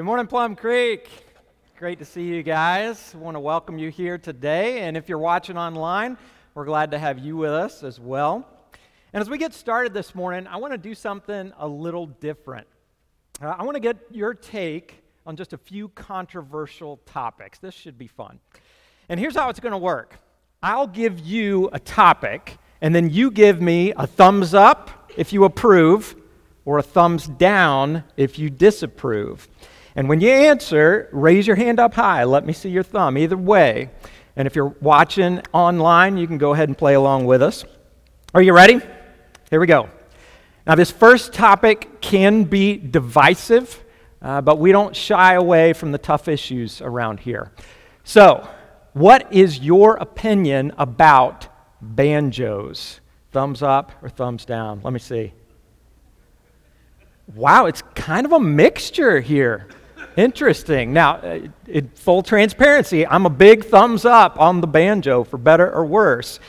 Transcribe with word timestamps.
Good 0.00 0.06
morning, 0.06 0.28
Plum 0.28 0.56
Creek. 0.56 1.10
Great 1.78 1.98
to 1.98 2.06
see 2.06 2.22
you 2.22 2.42
guys. 2.42 3.12
I 3.14 3.18
want 3.18 3.34
to 3.34 3.40
welcome 3.40 3.78
you 3.78 3.90
here 3.90 4.16
today. 4.16 4.80
And 4.80 4.96
if 4.96 5.10
you're 5.10 5.18
watching 5.18 5.58
online, 5.58 6.16
we're 6.54 6.64
glad 6.64 6.92
to 6.92 6.98
have 6.98 7.18
you 7.18 7.36
with 7.36 7.50
us 7.50 7.82
as 7.82 8.00
well. 8.00 8.48
And 9.12 9.20
as 9.20 9.28
we 9.28 9.36
get 9.36 9.52
started 9.52 9.92
this 9.92 10.14
morning, 10.14 10.46
I 10.46 10.56
want 10.56 10.72
to 10.72 10.78
do 10.78 10.94
something 10.94 11.52
a 11.58 11.68
little 11.68 12.06
different. 12.06 12.66
Uh, 13.42 13.48
I 13.48 13.62
want 13.62 13.74
to 13.74 13.80
get 13.80 13.98
your 14.10 14.32
take 14.32 15.02
on 15.26 15.36
just 15.36 15.52
a 15.52 15.58
few 15.58 15.88
controversial 15.88 16.96
topics. 17.04 17.58
This 17.58 17.74
should 17.74 17.98
be 17.98 18.06
fun. 18.06 18.40
And 19.10 19.20
here's 19.20 19.36
how 19.36 19.50
it's 19.50 19.60
going 19.60 19.72
to 19.72 19.78
work 19.78 20.18
I'll 20.62 20.86
give 20.86 21.20
you 21.20 21.68
a 21.74 21.78
topic, 21.78 22.56
and 22.80 22.94
then 22.94 23.10
you 23.10 23.30
give 23.30 23.60
me 23.60 23.92
a 23.94 24.06
thumbs 24.06 24.54
up 24.54 25.10
if 25.18 25.30
you 25.30 25.44
approve, 25.44 26.16
or 26.64 26.78
a 26.78 26.82
thumbs 26.82 27.26
down 27.26 28.04
if 28.16 28.38
you 28.38 28.48
disapprove. 28.48 29.46
And 29.96 30.08
when 30.08 30.20
you 30.20 30.30
answer, 30.30 31.08
raise 31.12 31.46
your 31.46 31.56
hand 31.56 31.80
up 31.80 31.94
high. 31.94 32.24
Let 32.24 32.46
me 32.46 32.52
see 32.52 32.70
your 32.70 32.82
thumb, 32.82 33.18
either 33.18 33.36
way. 33.36 33.90
And 34.36 34.46
if 34.46 34.54
you're 34.54 34.74
watching 34.80 35.42
online, 35.52 36.16
you 36.16 36.26
can 36.26 36.38
go 36.38 36.54
ahead 36.54 36.68
and 36.68 36.78
play 36.78 36.94
along 36.94 37.26
with 37.26 37.42
us. 37.42 37.64
Are 38.32 38.42
you 38.42 38.52
ready? 38.52 38.80
Here 39.50 39.60
we 39.60 39.66
go. 39.66 39.90
Now, 40.66 40.76
this 40.76 40.90
first 40.90 41.32
topic 41.32 42.00
can 42.00 42.44
be 42.44 42.76
divisive, 42.76 43.82
uh, 44.22 44.40
but 44.40 44.58
we 44.58 44.70
don't 44.70 44.94
shy 44.94 45.34
away 45.34 45.72
from 45.72 45.90
the 45.90 45.98
tough 45.98 46.28
issues 46.28 46.80
around 46.80 47.20
here. 47.20 47.50
So, 48.04 48.48
what 48.92 49.32
is 49.32 49.58
your 49.58 49.96
opinion 49.96 50.72
about 50.78 51.48
banjos? 51.80 53.00
Thumbs 53.32 53.62
up 53.62 53.92
or 54.02 54.08
thumbs 54.08 54.44
down? 54.44 54.80
Let 54.82 54.92
me 54.92 54.98
see. 54.98 55.32
Wow, 57.34 57.66
it's 57.66 57.82
kind 57.94 58.26
of 58.26 58.32
a 58.32 58.40
mixture 58.40 59.20
here. 59.20 59.68
Interesting. 60.16 60.92
Now, 60.92 61.16
uh, 61.16 61.40
in 61.66 61.88
full 61.90 62.22
transparency, 62.22 63.06
I'm 63.06 63.26
a 63.26 63.30
big 63.30 63.64
thumbs 63.64 64.04
up 64.04 64.40
on 64.40 64.60
the 64.60 64.66
banjo, 64.66 65.24
for 65.24 65.38
better 65.38 65.70
or 65.72 65.84
worse. 65.84 66.40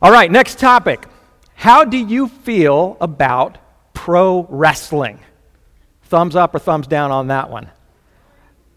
All 0.00 0.12
right, 0.12 0.30
next 0.30 0.58
topic. 0.58 1.06
How 1.54 1.84
do 1.84 1.96
you 1.96 2.28
feel 2.28 2.96
about 3.00 3.58
pro 3.92 4.46
wrestling? 4.48 5.20
Thumbs 6.02 6.36
up 6.36 6.54
or 6.54 6.58
thumbs 6.58 6.86
down 6.86 7.10
on 7.10 7.28
that 7.28 7.50
one? 7.50 7.70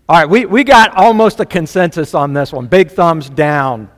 All 0.07 0.17
right, 0.17 0.29
we, 0.29 0.45
we 0.45 0.63
got 0.63 0.95
almost 0.95 1.39
a 1.39 1.45
consensus 1.45 2.13
on 2.13 2.33
this 2.33 2.53
one. 2.53 2.67
Big 2.67 2.91
thumbs 2.91 3.29
down. 3.29 3.89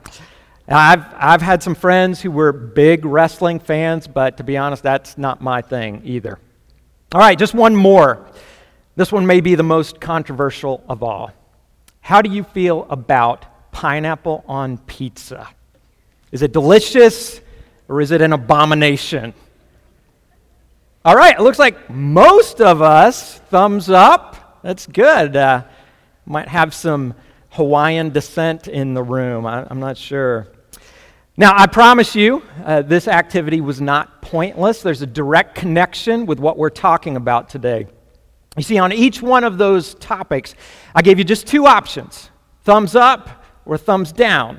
I've, 0.66 1.04
I've 1.14 1.42
had 1.42 1.62
some 1.62 1.74
friends 1.74 2.20
who 2.20 2.30
were 2.30 2.52
big 2.52 3.04
wrestling 3.04 3.58
fans, 3.58 4.06
but 4.06 4.36
to 4.38 4.44
be 4.44 4.56
honest, 4.56 4.82
that's 4.82 5.16
not 5.16 5.40
my 5.40 5.62
thing 5.62 6.02
either. 6.04 6.38
All 7.12 7.20
right, 7.20 7.38
just 7.38 7.54
one 7.54 7.74
more. 7.74 8.26
This 8.98 9.12
one 9.12 9.28
may 9.28 9.40
be 9.40 9.54
the 9.54 9.62
most 9.62 10.00
controversial 10.00 10.82
of 10.88 11.04
all. 11.04 11.30
How 12.00 12.20
do 12.20 12.28
you 12.30 12.42
feel 12.42 12.84
about 12.90 13.46
pineapple 13.70 14.44
on 14.48 14.78
pizza? 14.78 15.48
Is 16.32 16.42
it 16.42 16.52
delicious 16.52 17.40
or 17.86 18.00
is 18.00 18.10
it 18.10 18.20
an 18.22 18.32
abomination? 18.32 19.34
All 21.04 21.14
right, 21.14 21.38
it 21.38 21.42
looks 21.42 21.60
like 21.60 21.88
most 21.88 22.60
of 22.60 22.82
us, 22.82 23.38
thumbs 23.38 23.88
up. 23.88 24.58
That's 24.64 24.88
good. 24.88 25.36
Uh, 25.36 25.62
might 26.26 26.48
have 26.48 26.74
some 26.74 27.14
Hawaiian 27.50 28.10
descent 28.10 28.66
in 28.66 28.94
the 28.94 29.02
room. 29.04 29.46
I, 29.46 29.64
am 29.70 29.78
not 29.78 29.96
sure. 29.96 30.48
Now, 31.36 31.52
I 31.56 31.68
promise 31.68 32.16
you, 32.16 32.42
uh, 32.64 32.82
this 32.82 33.06
activity 33.06 33.60
was 33.60 33.80
not 33.80 34.22
pointless. 34.22 34.82
There's 34.82 35.02
a 35.02 35.06
direct 35.06 35.54
connection 35.54 36.26
with 36.26 36.40
what 36.40 36.58
we're 36.58 36.68
talking 36.68 37.14
about 37.14 37.48
today. 37.48 37.86
You 38.58 38.64
see, 38.64 38.78
on 38.78 38.92
each 38.92 39.22
one 39.22 39.44
of 39.44 39.56
those 39.56 39.94
topics, 39.94 40.54
I 40.94 41.00
gave 41.00 41.18
you 41.18 41.24
just 41.24 41.46
two 41.46 41.66
options 41.66 42.30
thumbs 42.64 42.94
up 42.94 43.44
or 43.64 43.78
thumbs 43.78 44.12
down. 44.12 44.58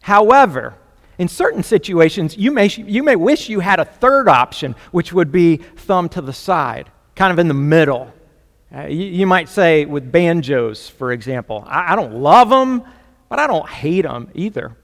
However, 0.00 0.74
in 1.18 1.28
certain 1.28 1.62
situations, 1.62 2.36
you 2.36 2.50
may, 2.50 2.68
you 2.68 3.02
may 3.02 3.16
wish 3.16 3.48
you 3.48 3.60
had 3.60 3.80
a 3.80 3.84
third 3.84 4.28
option, 4.28 4.74
which 4.92 5.12
would 5.12 5.32
be 5.32 5.56
thumb 5.56 6.08
to 6.10 6.20
the 6.20 6.32
side, 6.32 6.90
kind 7.14 7.32
of 7.32 7.38
in 7.38 7.48
the 7.48 7.54
middle. 7.54 8.12
Uh, 8.74 8.86
you, 8.86 9.04
you, 9.04 9.26
might 9.26 9.48
say 9.48 9.84
with 9.84 10.10
banjos, 10.10 10.88
for 10.88 11.12
example, 11.12 11.64
I, 11.66 11.92
I 11.92 11.96
don't 11.96 12.14
love 12.14 12.48
them, 12.48 12.84
but 13.28 13.38
I 13.38 13.46
don't 13.46 13.68
hate 13.68 14.02
them 14.02 14.30
either. 14.34 14.76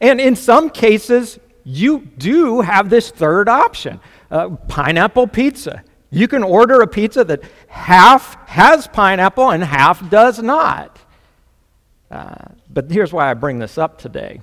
And 0.00 0.20
in 0.20 0.34
some 0.34 0.70
cases, 0.70 1.38
you 1.64 2.00
do 2.18 2.62
have 2.62 2.88
this 2.88 3.10
third 3.10 3.48
option 3.48 4.00
uh, 4.30 4.50
pineapple 4.50 5.26
pizza. 5.26 5.84
You 6.10 6.28
can 6.28 6.42
order 6.42 6.80
a 6.80 6.86
pizza 6.86 7.24
that 7.24 7.42
half 7.68 8.48
has 8.48 8.86
pineapple 8.86 9.50
and 9.50 9.62
half 9.62 10.08
does 10.08 10.40
not. 10.40 10.98
Uh, 12.10 12.36
but 12.70 12.90
here's 12.90 13.12
why 13.12 13.30
I 13.30 13.34
bring 13.34 13.58
this 13.58 13.78
up 13.78 13.98
today. 13.98 14.40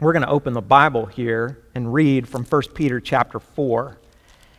We're 0.00 0.12
going 0.12 0.24
to 0.24 0.30
open 0.30 0.54
the 0.54 0.62
Bible 0.62 1.06
here 1.06 1.58
and 1.74 1.92
read 1.92 2.28
from 2.28 2.44
1 2.44 2.62
Peter 2.74 3.00
chapter 3.00 3.38
4. 3.38 3.98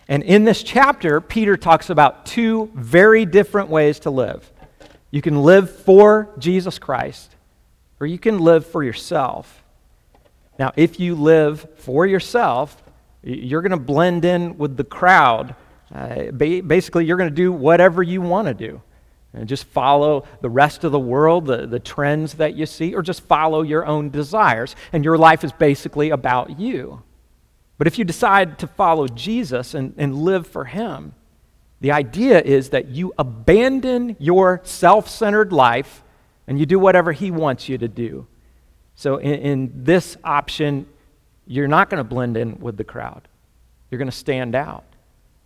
And 0.08 0.24
in 0.24 0.44
this 0.44 0.62
chapter, 0.62 1.20
Peter 1.20 1.58
talks 1.58 1.90
about 1.90 2.26
two 2.26 2.72
very 2.76 3.26
different 3.26 3.70
ways 3.70 4.00
to 4.00 4.12
live. 4.12 4.50
You 5.10 5.22
can 5.22 5.42
live 5.42 5.70
for 5.70 6.30
Jesus 6.38 6.80
Christ, 6.80 7.36
or 8.00 8.08
you 8.08 8.20
can 8.20 8.40
live 8.40 8.66
for 8.66 8.84
yourself. 8.84 9.64
Now, 10.60 10.72
if 10.76 11.00
you 11.00 11.16
live 11.16 11.68
for 11.78 12.06
yourself, 12.06 12.82
you're 13.24 13.62
going 13.62 13.72
to 13.72 13.78
blend 13.78 14.26
in 14.26 14.58
with 14.58 14.78
the 14.78 14.84
crowd. 14.84 15.56
Uh, 15.94 16.32
basically, 16.32 17.06
you're 17.06 17.18
going 17.18 17.30
to 17.30 17.36
do 17.36 17.52
whatever 17.52 18.02
you 18.02 18.22
want 18.22 18.48
to 18.48 18.54
do. 18.54 18.82
And 19.34 19.48
just 19.48 19.64
follow 19.66 20.26
the 20.42 20.50
rest 20.50 20.84
of 20.84 20.92
the 20.92 21.00
world, 21.00 21.46
the, 21.46 21.66
the 21.66 21.80
trends 21.80 22.34
that 22.34 22.56
you 22.56 22.66
see, 22.66 22.94
or 22.94 23.02
just 23.02 23.22
follow 23.22 23.62
your 23.62 23.86
own 23.86 24.10
desires. 24.10 24.76
And 24.92 25.06
your 25.06 25.18
life 25.18 25.44
is 25.44 25.54
basically 25.54 26.10
about 26.10 26.60
you. 26.60 27.02
But 27.78 27.88
if 27.88 27.98
you 27.98 28.06
decide 28.06 28.60
to 28.60 28.68
follow 28.68 29.08
Jesus 29.08 29.74
and, 29.74 29.94
and 29.98 30.16
live 30.16 30.46
for 30.46 30.66
Him, 30.66 31.14
the 31.80 31.92
idea 31.92 32.42
is 32.42 32.70
that 32.70 32.90
you 32.90 33.14
abandon 33.18 34.16
your 34.20 34.62
self 34.64 35.10
centered 35.10 35.52
life 35.52 36.04
and 36.46 36.60
you 36.60 36.66
do 36.66 36.78
whatever 36.78 37.12
He 37.12 37.32
wants 37.32 37.68
you 37.70 37.78
to 37.78 37.88
do. 37.88 38.28
So, 38.96 39.18
in, 39.18 39.34
in 39.34 39.84
this 39.84 40.18
option, 40.24 40.86
you're 41.48 41.68
not 41.68 41.90
going 41.90 41.98
to 41.98 42.08
blend 42.08 42.38
in 42.38 42.60
with 42.60 42.78
the 42.78 42.84
crowd. 42.84 43.28
You're 43.90 43.98
going 43.98 44.12
to 44.12 44.16
stand 44.16 44.56
out. 44.56 44.84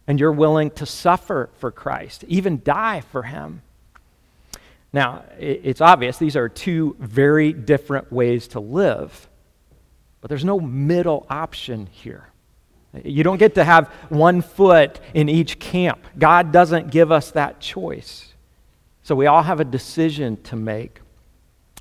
And 0.07 0.19
you're 0.19 0.31
willing 0.31 0.71
to 0.71 0.85
suffer 0.85 1.49
for 1.57 1.71
Christ, 1.71 2.23
even 2.27 2.61
die 2.63 3.01
for 3.01 3.23
Him. 3.23 3.61
Now, 4.93 5.23
it's 5.39 5.81
obvious 5.81 6.17
these 6.17 6.35
are 6.35 6.47
two 6.47 6.95
very 6.99 7.51
different 7.51 8.11
ways 8.11 8.47
to 8.49 8.59
live, 8.59 9.27
but 10.21 10.29
there's 10.29 10.45
no 10.45 10.59
middle 10.59 11.25
option 11.29 11.87
here. 11.91 12.29
You 13.03 13.23
don't 13.23 13.37
get 13.37 13.55
to 13.55 13.63
have 13.63 13.87
one 14.09 14.41
foot 14.41 14.99
in 15.13 15.27
each 15.27 15.59
camp. 15.59 15.99
God 16.17 16.51
doesn't 16.53 16.91
give 16.91 17.11
us 17.11 17.31
that 17.31 17.59
choice. 17.59 18.33
So 19.03 19.15
we 19.15 19.27
all 19.27 19.43
have 19.43 19.59
a 19.59 19.65
decision 19.65 20.41
to 20.43 20.55
make. 20.55 21.01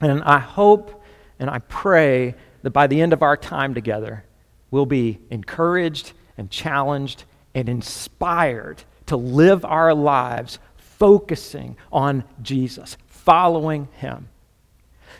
And 0.00 0.22
I 0.24 0.38
hope 0.40 1.02
and 1.38 1.50
I 1.50 1.58
pray 1.60 2.34
that 2.62 2.70
by 2.70 2.86
the 2.86 3.00
end 3.00 3.12
of 3.12 3.22
our 3.22 3.36
time 3.36 3.74
together, 3.74 4.24
we'll 4.70 4.86
be 4.86 5.18
encouraged 5.30 6.12
and 6.36 6.50
challenged 6.50 7.24
and 7.54 7.68
inspired 7.68 8.82
to 9.06 9.16
live 9.16 9.64
our 9.64 9.94
lives 9.94 10.58
focusing 10.76 11.76
on 11.92 12.24
Jesus, 12.42 12.96
following 13.06 13.88
him. 13.94 14.28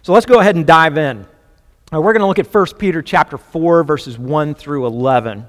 So 0.03 0.13
let's 0.13 0.27
go 0.27 0.41
ahead 0.41 0.57
and 0.57 0.67
dive 0.67 0.99
in. 0.99 1.27
we're 1.93 2.13
going 2.13 2.21
to 2.21 2.27
look 2.27 2.39
at 2.39 2.53
1 2.53 2.67
Peter 2.79 3.03
chapter 3.03 3.39
4 3.39 3.85
verses 3.85 4.19
1 4.19 4.55
through 4.55 4.87
11. 4.87 5.47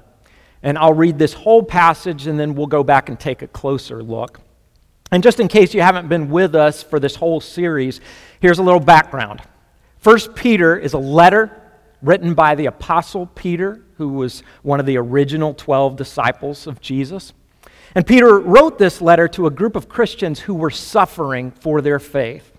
And 0.62 0.78
I'll 0.78 0.94
read 0.94 1.18
this 1.18 1.32
whole 1.32 1.62
passage 1.62 2.26
and 2.26 2.38
then 2.38 2.54
we'll 2.54 2.66
go 2.66 2.82
back 2.82 3.08
and 3.08 3.18
take 3.18 3.42
a 3.42 3.46
closer 3.46 4.02
look. 4.02 4.40
And 5.12 5.22
just 5.22 5.38
in 5.38 5.48
case 5.48 5.72
you 5.74 5.82
haven't 5.82 6.08
been 6.08 6.30
with 6.30 6.54
us 6.54 6.82
for 6.82 6.98
this 6.98 7.14
whole 7.14 7.40
series, 7.40 8.00
here's 8.40 8.58
a 8.58 8.62
little 8.62 8.80
background. 8.80 9.42
First 9.98 10.34
Peter 10.34 10.76
is 10.76 10.94
a 10.94 10.98
letter 10.98 11.62
written 12.02 12.34
by 12.34 12.54
the 12.54 12.66
apostle 12.66 13.26
Peter, 13.26 13.82
who 13.98 14.08
was 14.10 14.42
one 14.62 14.80
of 14.80 14.86
the 14.86 14.96
original 14.96 15.54
12 15.54 15.96
disciples 15.96 16.66
of 16.66 16.80
Jesus. 16.80 17.32
And 17.94 18.06
Peter 18.06 18.38
wrote 18.38 18.78
this 18.78 19.00
letter 19.00 19.26
to 19.28 19.46
a 19.46 19.50
group 19.50 19.76
of 19.76 19.88
Christians 19.88 20.40
who 20.40 20.54
were 20.54 20.70
suffering 20.70 21.50
for 21.50 21.80
their 21.80 21.98
faith. 21.98 22.52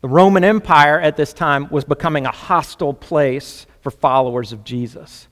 The 0.00 0.08
Roman 0.08 0.44
Empire 0.44 1.00
at 1.00 1.16
this 1.16 1.32
time 1.32 1.68
was 1.70 1.84
becoming 1.84 2.26
a 2.26 2.30
hostile 2.30 2.94
place 2.94 3.66
for 3.80 3.90
followers 3.90 4.52
of 4.52 4.64
Jesus. 4.64 5.26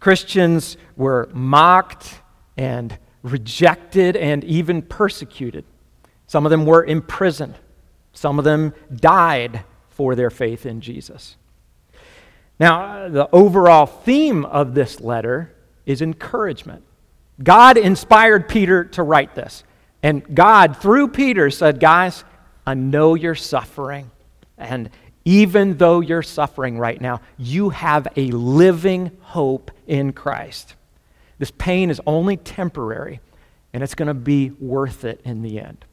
Christians 0.00 0.76
were 0.96 1.30
mocked 1.32 2.20
and 2.56 2.98
rejected 3.22 4.16
and 4.16 4.42
even 4.44 4.82
persecuted. 4.82 5.64
Some 6.26 6.44
of 6.44 6.50
them 6.50 6.66
were 6.66 6.84
imprisoned. 6.84 7.54
Some 8.12 8.38
of 8.38 8.44
them 8.44 8.74
died 8.94 9.64
for 9.90 10.14
their 10.14 10.30
faith 10.30 10.66
in 10.66 10.80
Jesus. 10.80 11.36
Now, 12.62 13.08
the 13.08 13.28
overall 13.32 13.86
theme 13.86 14.44
of 14.44 14.72
this 14.72 15.00
letter 15.00 15.52
is 15.84 16.00
encouragement. 16.00 16.84
God 17.42 17.76
inspired 17.76 18.48
Peter 18.48 18.84
to 18.84 19.02
write 19.02 19.34
this. 19.34 19.64
And 20.00 20.32
God, 20.32 20.76
through 20.76 21.08
Peter, 21.08 21.50
said, 21.50 21.80
Guys, 21.80 22.22
I 22.64 22.74
know 22.74 23.16
you're 23.16 23.34
suffering. 23.34 24.12
And 24.56 24.90
even 25.24 25.76
though 25.76 25.98
you're 25.98 26.22
suffering 26.22 26.78
right 26.78 27.00
now, 27.00 27.20
you 27.36 27.70
have 27.70 28.06
a 28.14 28.30
living 28.30 29.10
hope 29.22 29.72
in 29.88 30.12
Christ. 30.12 30.76
This 31.40 31.50
pain 31.50 31.90
is 31.90 32.00
only 32.06 32.36
temporary, 32.36 33.18
and 33.72 33.82
it's 33.82 33.96
going 33.96 34.06
to 34.06 34.14
be 34.14 34.50
worth 34.60 35.04
it 35.04 35.20
in 35.24 35.42
the 35.42 35.58
end. 35.58 35.84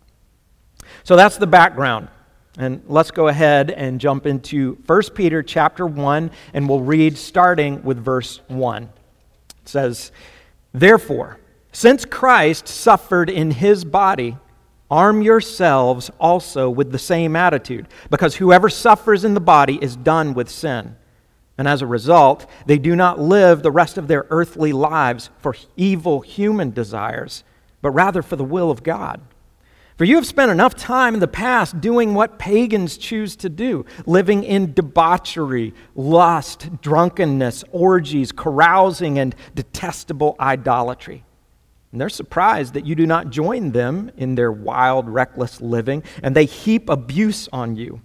So 1.04 1.16
that's 1.16 1.38
the 1.38 1.48
background. 1.48 2.10
And 2.60 2.84
let's 2.88 3.12
go 3.12 3.30
ahead 3.30 3.72
and 3.72 4.02
jump 4.02 4.26
into 4.26 4.78
1 4.86 5.02
Peter 5.16 5.42
chapter 5.42 5.86
1, 5.86 6.30
and 6.54 6.68
we'll 6.68 6.82
read 6.82 7.18
starting 7.18 7.82
with 7.84 8.04
verse 8.04 8.42
1. 8.50 8.84
It 8.84 8.90
says, 9.64 10.12
Therefore, 10.74 11.40
since 11.72 12.04
Christ 12.04 12.68
suffered 12.68 13.30
in 13.30 13.52
his 13.52 13.86
body, 13.86 14.36
arm 14.92 15.22
yourselves 15.22 16.12
also 16.20 16.70
with 16.70 16.92
the 16.92 17.00
same 17.00 17.38
attitude, 17.38 17.88
because 18.10 18.36
whoever 18.36 18.68
suffers 18.70 19.24
in 19.24 19.36
the 19.36 19.40
body 19.40 19.80
is 19.82 19.96
done 19.96 20.34
with 20.34 20.50
sin. 20.50 20.98
And 21.58 21.66
as 21.66 21.82
a 21.82 21.88
result, 21.88 22.46
they 22.66 22.78
do 22.78 22.94
not 22.94 23.22
live 23.22 23.64
the 23.64 23.72
rest 23.72 23.98
of 23.98 24.10
their 24.10 24.26
earthly 24.30 24.74
lives 24.74 25.30
for 25.40 25.56
evil 25.78 26.20
human 26.20 26.72
desires, 26.72 27.46
but 27.82 27.92
rather 27.92 28.22
for 28.22 28.36
the 28.36 28.44
will 28.44 28.70
of 28.70 28.84
God. 28.84 29.22
For 30.00 30.06
you 30.06 30.16
have 30.16 30.26
spent 30.26 30.50
enough 30.50 30.76
time 30.76 31.14
in 31.14 31.20
the 31.20 31.28
past 31.28 31.82
doing 31.82 32.14
what 32.14 32.40
pagans 32.40 32.96
choose 32.96 33.36
to 33.36 33.50
do, 33.50 33.86
living 34.06 34.46
in 34.46 34.74
debauchery, 34.74 35.74
lust, 35.94 36.70
drunkenness, 36.82 37.66
orgies, 37.74 38.32
carousing, 38.32 39.20
and 39.20 39.36
detestable 39.56 40.38
idolatry. 40.40 41.26
And 41.92 42.00
they're 42.00 42.08
surprised 42.08 42.76
that 42.76 42.86
you 42.86 42.96
do 42.96 43.06
not 43.06 43.30
join 43.30 43.74
them 43.74 44.10
in 44.16 44.36
their 44.36 44.54
wild, 44.54 45.10
reckless 45.10 45.60
living, 45.60 46.04
and 46.24 46.34
they 46.34 46.46
heap 46.46 46.90
abuse 46.90 47.50
on 47.52 47.76
you. 47.76 48.02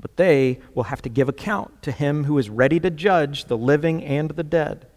But 0.00 0.16
they 0.16 0.58
will 0.74 0.82
have 0.82 1.02
to 1.02 1.08
give 1.08 1.28
account 1.28 1.80
to 1.82 1.92
him 1.92 2.24
who 2.24 2.38
is 2.38 2.50
ready 2.50 2.80
to 2.80 2.90
judge 2.90 3.44
the 3.44 3.56
living 3.56 4.02
and 4.02 4.30
the 4.30 4.42
dead. 4.42 4.88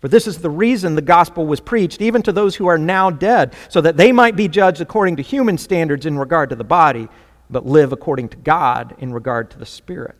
For 0.00 0.08
this 0.08 0.26
is 0.26 0.38
the 0.38 0.50
reason 0.50 0.94
the 0.94 1.02
gospel 1.02 1.46
was 1.46 1.60
preached, 1.60 2.00
even 2.00 2.22
to 2.22 2.32
those 2.32 2.54
who 2.54 2.66
are 2.66 2.78
now 2.78 3.10
dead, 3.10 3.54
so 3.68 3.80
that 3.80 3.96
they 3.96 4.12
might 4.12 4.36
be 4.36 4.46
judged 4.46 4.80
according 4.80 5.16
to 5.16 5.22
human 5.22 5.58
standards 5.58 6.06
in 6.06 6.18
regard 6.18 6.50
to 6.50 6.56
the 6.56 6.64
body, 6.64 7.08
but 7.50 7.66
live 7.66 7.92
according 7.92 8.28
to 8.28 8.36
God 8.36 8.94
in 8.98 9.12
regard 9.12 9.50
to 9.50 9.58
the 9.58 9.66
spirit. 9.66 10.14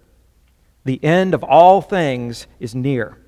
The 0.85 1.03
end 1.05 1.35
of 1.35 1.45
all 1.45 1.81
things 1.81 2.47
is 2.59 2.75
near. 2.75 3.19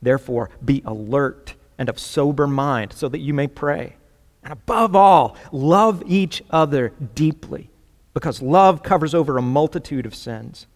Therefore, 0.00 0.50
be 0.64 0.82
alert 0.84 1.54
and 1.78 1.88
of 1.88 1.98
sober 1.98 2.46
mind, 2.46 2.92
so 2.92 3.08
that 3.08 3.18
you 3.18 3.34
may 3.34 3.48
pray. 3.48 3.96
And 4.44 4.52
above 4.52 4.94
all, 4.94 5.36
love 5.50 6.04
each 6.06 6.42
other 6.50 6.92
deeply, 7.14 7.70
because 8.14 8.40
love 8.40 8.82
covers 8.82 9.14
over 9.14 9.36
a 9.36 9.42
multitude 9.42 10.06
of 10.06 10.14
sins. 10.14 10.66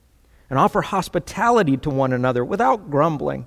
And 0.48 0.58
offer 0.58 0.82
hospitality 0.82 1.76
to 1.76 1.90
one 1.90 2.12
another 2.12 2.44
without 2.44 2.90
grumbling. 2.90 3.46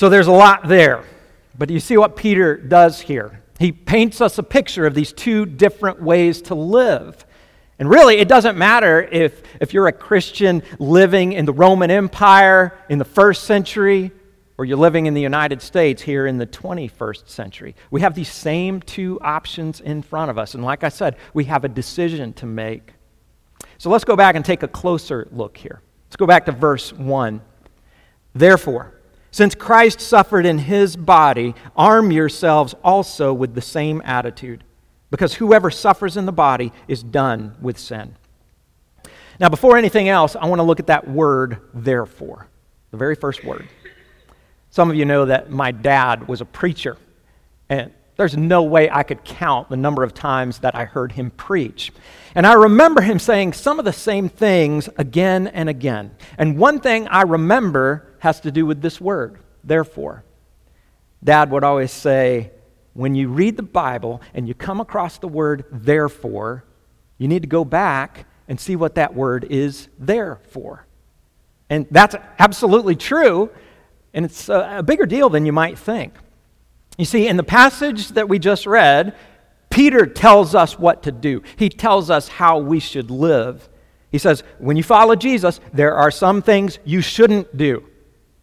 So 0.00 0.08
there's 0.08 0.28
a 0.28 0.32
lot 0.32 0.66
there. 0.66 1.04
But 1.58 1.68
you 1.68 1.78
see 1.78 1.98
what 1.98 2.16
Peter 2.16 2.56
does 2.56 3.02
here? 3.02 3.42
He 3.58 3.70
paints 3.70 4.22
us 4.22 4.38
a 4.38 4.42
picture 4.42 4.86
of 4.86 4.94
these 4.94 5.12
two 5.12 5.44
different 5.44 6.00
ways 6.00 6.40
to 6.44 6.54
live. 6.54 7.26
And 7.78 7.86
really, 7.86 8.16
it 8.16 8.26
doesn't 8.26 8.56
matter 8.56 9.02
if, 9.02 9.42
if 9.60 9.74
you're 9.74 9.88
a 9.88 9.92
Christian 9.92 10.62
living 10.78 11.34
in 11.34 11.44
the 11.44 11.52
Roman 11.52 11.90
Empire 11.90 12.78
in 12.88 12.98
the 12.98 13.04
first 13.04 13.44
century 13.44 14.10
or 14.56 14.64
you're 14.64 14.78
living 14.78 15.04
in 15.04 15.12
the 15.12 15.20
United 15.20 15.60
States 15.60 16.00
here 16.00 16.26
in 16.26 16.38
the 16.38 16.46
21st 16.46 17.28
century. 17.28 17.76
We 17.90 18.00
have 18.00 18.14
these 18.14 18.32
same 18.32 18.80
two 18.80 19.20
options 19.20 19.82
in 19.82 20.00
front 20.00 20.30
of 20.30 20.38
us. 20.38 20.54
And 20.54 20.64
like 20.64 20.82
I 20.82 20.88
said, 20.88 21.16
we 21.34 21.44
have 21.44 21.66
a 21.66 21.68
decision 21.68 22.32
to 22.32 22.46
make. 22.46 22.94
So 23.76 23.90
let's 23.90 24.04
go 24.04 24.16
back 24.16 24.34
and 24.34 24.46
take 24.46 24.62
a 24.62 24.68
closer 24.68 25.28
look 25.30 25.58
here. 25.58 25.82
Let's 26.06 26.16
go 26.16 26.26
back 26.26 26.46
to 26.46 26.52
verse 26.52 26.90
1. 26.90 27.42
Therefore, 28.34 28.94
since 29.30 29.54
Christ 29.54 30.00
suffered 30.00 30.44
in 30.44 30.58
his 30.58 30.96
body, 30.96 31.54
arm 31.76 32.10
yourselves 32.10 32.74
also 32.82 33.32
with 33.32 33.54
the 33.54 33.60
same 33.60 34.02
attitude, 34.04 34.64
because 35.10 35.34
whoever 35.34 35.70
suffers 35.70 36.16
in 36.16 36.26
the 36.26 36.32
body 36.32 36.72
is 36.88 37.02
done 37.02 37.56
with 37.60 37.78
sin. 37.78 38.16
Now, 39.38 39.48
before 39.48 39.78
anything 39.78 40.08
else, 40.08 40.36
I 40.36 40.46
want 40.46 40.58
to 40.58 40.64
look 40.64 40.80
at 40.80 40.88
that 40.88 41.08
word, 41.08 41.58
therefore, 41.72 42.48
the 42.90 42.96
very 42.96 43.14
first 43.14 43.44
word. 43.44 43.68
Some 44.70 44.90
of 44.90 44.96
you 44.96 45.04
know 45.04 45.24
that 45.24 45.50
my 45.50 45.72
dad 45.72 46.28
was 46.28 46.40
a 46.40 46.44
preacher, 46.44 46.96
and 47.68 47.92
there's 48.16 48.36
no 48.36 48.62
way 48.62 48.90
I 48.90 49.02
could 49.02 49.24
count 49.24 49.70
the 49.70 49.78
number 49.78 50.02
of 50.02 50.12
times 50.12 50.58
that 50.58 50.74
I 50.74 50.84
heard 50.84 51.12
him 51.12 51.30
preach. 51.30 51.90
And 52.34 52.46
I 52.46 52.52
remember 52.52 53.00
him 53.00 53.18
saying 53.18 53.54
some 53.54 53.78
of 53.78 53.86
the 53.86 53.94
same 53.94 54.28
things 54.28 54.90
again 54.98 55.46
and 55.46 55.70
again. 55.70 56.10
And 56.36 56.58
one 56.58 56.80
thing 56.80 57.08
I 57.08 57.22
remember 57.22 58.09
has 58.20 58.40
to 58.40 58.50
do 58.50 58.64
with 58.64 58.80
this 58.80 59.00
word, 59.00 59.38
therefore. 59.64 60.24
Dad 61.22 61.50
would 61.50 61.64
always 61.64 61.90
say, 61.90 62.52
when 62.94 63.14
you 63.14 63.28
read 63.28 63.56
the 63.56 63.62
Bible 63.62 64.20
and 64.34 64.48
you 64.48 64.54
come 64.54 64.80
across 64.80 65.18
the 65.18 65.28
word 65.28 65.64
therefore, 65.70 66.64
you 67.18 67.28
need 67.28 67.42
to 67.42 67.48
go 67.48 67.64
back 67.64 68.26
and 68.48 68.58
see 68.58 68.76
what 68.76 68.94
that 68.94 69.14
word 69.14 69.46
is 69.50 69.88
there 69.98 70.40
for. 70.50 70.86
And 71.68 71.86
that's 71.90 72.16
absolutely 72.38 72.96
true, 72.96 73.50
and 74.12 74.24
it's 74.24 74.48
a, 74.48 74.82
bigger 74.84 75.06
deal 75.06 75.28
than 75.28 75.46
you 75.46 75.52
might 75.52 75.78
think. 75.78 76.14
You 76.98 77.04
see, 77.04 77.28
in 77.28 77.36
the 77.36 77.44
passage 77.44 78.08
that 78.08 78.28
we 78.28 78.38
just 78.38 78.66
read, 78.66 79.14
Peter 79.70 80.04
tells 80.04 80.54
us 80.54 80.78
what 80.78 81.04
to 81.04 81.12
do. 81.12 81.42
He 81.56 81.68
tells 81.68 82.10
us 82.10 82.26
how 82.26 82.58
we 82.58 82.80
should 82.80 83.10
live. 83.10 83.68
He 84.10 84.18
says, 84.18 84.42
when 84.58 84.76
you 84.76 84.82
follow 84.82 85.14
Jesus, 85.14 85.60
there 85.72 85.94
are 85.94 86.10
some 86.10 86.42
things 86.42 86.80
you 86.84 87.00
shouldn't 87.00 87.56
do. 87.56 87.86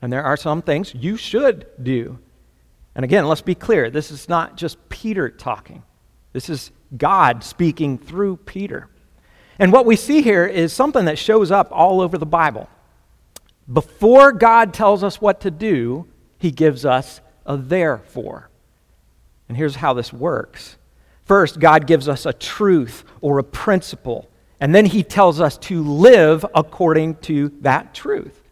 And 0.01 0.11
there 0.11 0.23
are 0.23 0.37
some 0.37 0.61
things 0.61 0.93
you 0.93 1.17
should 1.17 1.67
do. 1.81 2.19
And 2.95 3.03
again, 3.03 3.27
let's 3.27 3.41
be 3.41 3.55
clear 3.55 3.89
this 3.89 4.11
is 4.11 4.27
not 4.27 4.57
just 4.57 4.89
Peter 4.89 5.29
talking, 5.29 5.83
this 6.33 6.49
is 6.49 6.71
God 6.95 7.43
speaking 7.43 7.97
through 7.97 8.37
Peter. 8.37 8.89
And 9.59 9.71
what 9.71 9.85
we 9.85 9.95
see 9.95 10.21
here 10.21 10.45
is 10.45 10.71
something 10.71 11.05
that 11.05 11.17
shows 11.17 11.51
up 11.51 11.69
all 11.71 11.99
over 11.99 12.17
the 12.17 12.25
Bible. 12.25 12.69
Before 13.71 14.31
God 14.31 14.73
tells 14.73 15.03
us 15.03 15.19
what 15.19 15.41
to 15.41 15.51
do, 15.51 16.07
he 16.37 16.51
gives 16.51 16.85
us 16.85 17.21
a 17.45 17.57
therefore. 17.57 18.49
And 19.47 19.57
here's 19.57 19.75
how 19.75 19.93
this 19.93 20.13
works. 20.13 20.77
First, 21.25 21.59
God 21.59 21.87
gives 21.87 22.07
us 22.07 22.25
a 22.25 22.33
truth 22.33 23.03
or 23.19 23.39
a 23.39 23.43
principle, 23.43 24.29
and 24.59 24.73
then 24.73 24.85
he 24.85 25.03
tells 25.03 25.41
us 25.41 25.57
to 25.59 25.83
live 25.83 26.45
according 26.55 27.15
to 27.15 27.49
that 27.61 27.93
truth. 27.93 28.46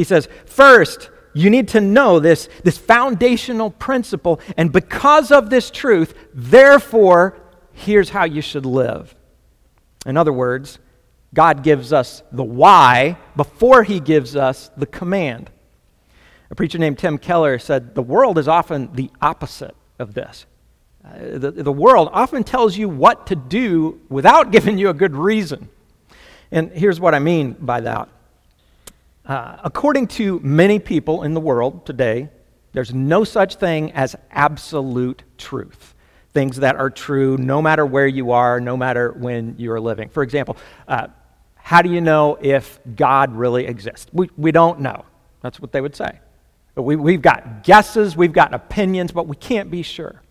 He 0.00 0.04
says, 0.04 0.30
first, 0.46 1.10
you 1.34 1.50
need 1.50 1.68
to 1.68 1.80
know 1.82 2.20
this, 2.20 2.48
this 2.64 2.78
foundational 2.78 3.70
principle, 3.70 4.40
and 4.56 4.72
because 4.72 5.30
of 5.30 5.50
this 5.50 5.70
truth, 5.70 6.14
therefore, 6.32 7.38
here's 7.74 8.08
how 8.08 8.24
you 8.24 8.40
should 8.40 8.64
live. 8.64 9.14
In 10.06 10.16
other 10.16 10.32
words, 10.32 10.78
God 11.34 11.62
gives 11.62 11.92
us 11.92 12.22
the 12.32 12.42
why 12.42 13.18
before 13.36 13.82
he 13.82 14.00
gives 14.00 14.36
us 14.36 14.70
the 14.74 14.86
command. 14.86 15.50
A 16.50 16.54
preacher 16.54 16.78
named 16.78 16.98
Tim 16.98 17.18
Keller 17.18 17.58
said, 17.58 17.94
The 17.94 18.02
world 18.02 18.38
is 18.38 18.48
often 18.48 18.90
the 18.94 19.10
opposite 19.20 19.76
of 19.98 20.14
this. 20.14 20.46
Uh, 21.04 21.36
the, 21.36 21.50
the 21.50 21.72
world 21.72 22.08
often 22.10 22.42
tells 22.42 22.78
you 22.78 22.88
what 22.88 23.26
to 23.26 23.36
do 23.36 24.00
without 24.08 24.50
giving 24.50 24.78
you 24.78 24.88
a 24.88 24.94
good 24.94 25.14
reason. 25.14 25.68
And 26.50 26.72
here's 26.72 26.98
what 26.98 27.14
I 27.14 27.18
mean 27.18 27.52
by 27.52 27.82
that 27.82 28.08
uh, 29.30 29.60
according 29.62 30.08
to 30.08 30.40
many 30.40 30.80
people 30.80 31.22
in 31.22 31.34
the 31.34 31.40
world 31.40 31.86
today, 31.86 32.28
there's 32.72 32.92
no 32.92 33.22
such 33.22 33.54
thing 33.54 33.92
as 33.92 34.16
absolute 34.32 35.22
truth. 35.38 35.94
Things 36.32 36.56
that 36.56 36.74
are 36.74 36.90
true 36.90 37.36
no 37.36 37.62
matter 37.62 37.86
where 37.86 38.08
you 38.08 38.32
are, 38.32 38.60
no 38.60 38.76
matter 38.76 39.12
when 39.12 39.54
you're 39.56 39.78
living. 39.78 40.08
For 40.08 40.24
example, 40.24 40.56
uh, 40.88 41.06
how 41.54 41.80
do 41.80 41.90
you 41.92 42.00
know 42.00 42.38
if 42.40 42.80
God 42.96 43.32
really 43.36 43.66
exists? 43.66 44.08
We, 44.12 44.30
we 44.36 44.50
don't 44.50 44.80
know. 44.80 45.04
That's 45.42 45.60
what 45.60 45.70
they 45.70 45.80
would 45.80 45.94
say. 45.94 46.18
We, 46.74 46.96
we've 46.96 47.22
got 47.22 47.62
guesses, 47.62 48.16
we've 48.16 48.32
got 48.32 48.52
opinions, 48.52 49.12
but 49.12 49.28
we 49.28 49.36
can't 49.36 49.70
be 49.70 49.82
sure. 49.82 50.22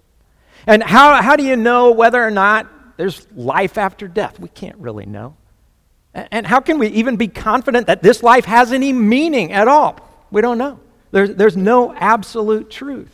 And 0.68 0.84
how, 0.84 1.22
how 1.22 1.38
do 1.38 1.44
you 1.44 1.56
know 1.56 1.92
whether 1.92 2.22
or 2.22 2.32
not 2.32 2.98
there's 2.98 3.26
life 3.34 3.78
after 3.78 4.10
death? 4.10 4.42
We 4.42 4.50
can't 4.50 4.78
really 4.78 5.06
know. 5.06 5.38
And 6.14 6.48
how 6.48 6.60
can 6.60 6.80
we 6.80 6.88
even 6.88 7.18
be 7.18 7.28
confident 7.28 7.88
that 7.88 8.02
this 8.02 8.24
life 8.24 8.46
has 8.46 8.72
any 8.72 8.94
meaning 8.94 9.52
at 9.52 9.68
all? 9.68 10.00
We 10.32 10.42
don't 10.42 10.58
know. 10.58 10.80
There's, 11.12 11.36
there's 11.36 11.58
no 11.58 11.94
absolute 11.94 12.70
truth. 12.70 13.14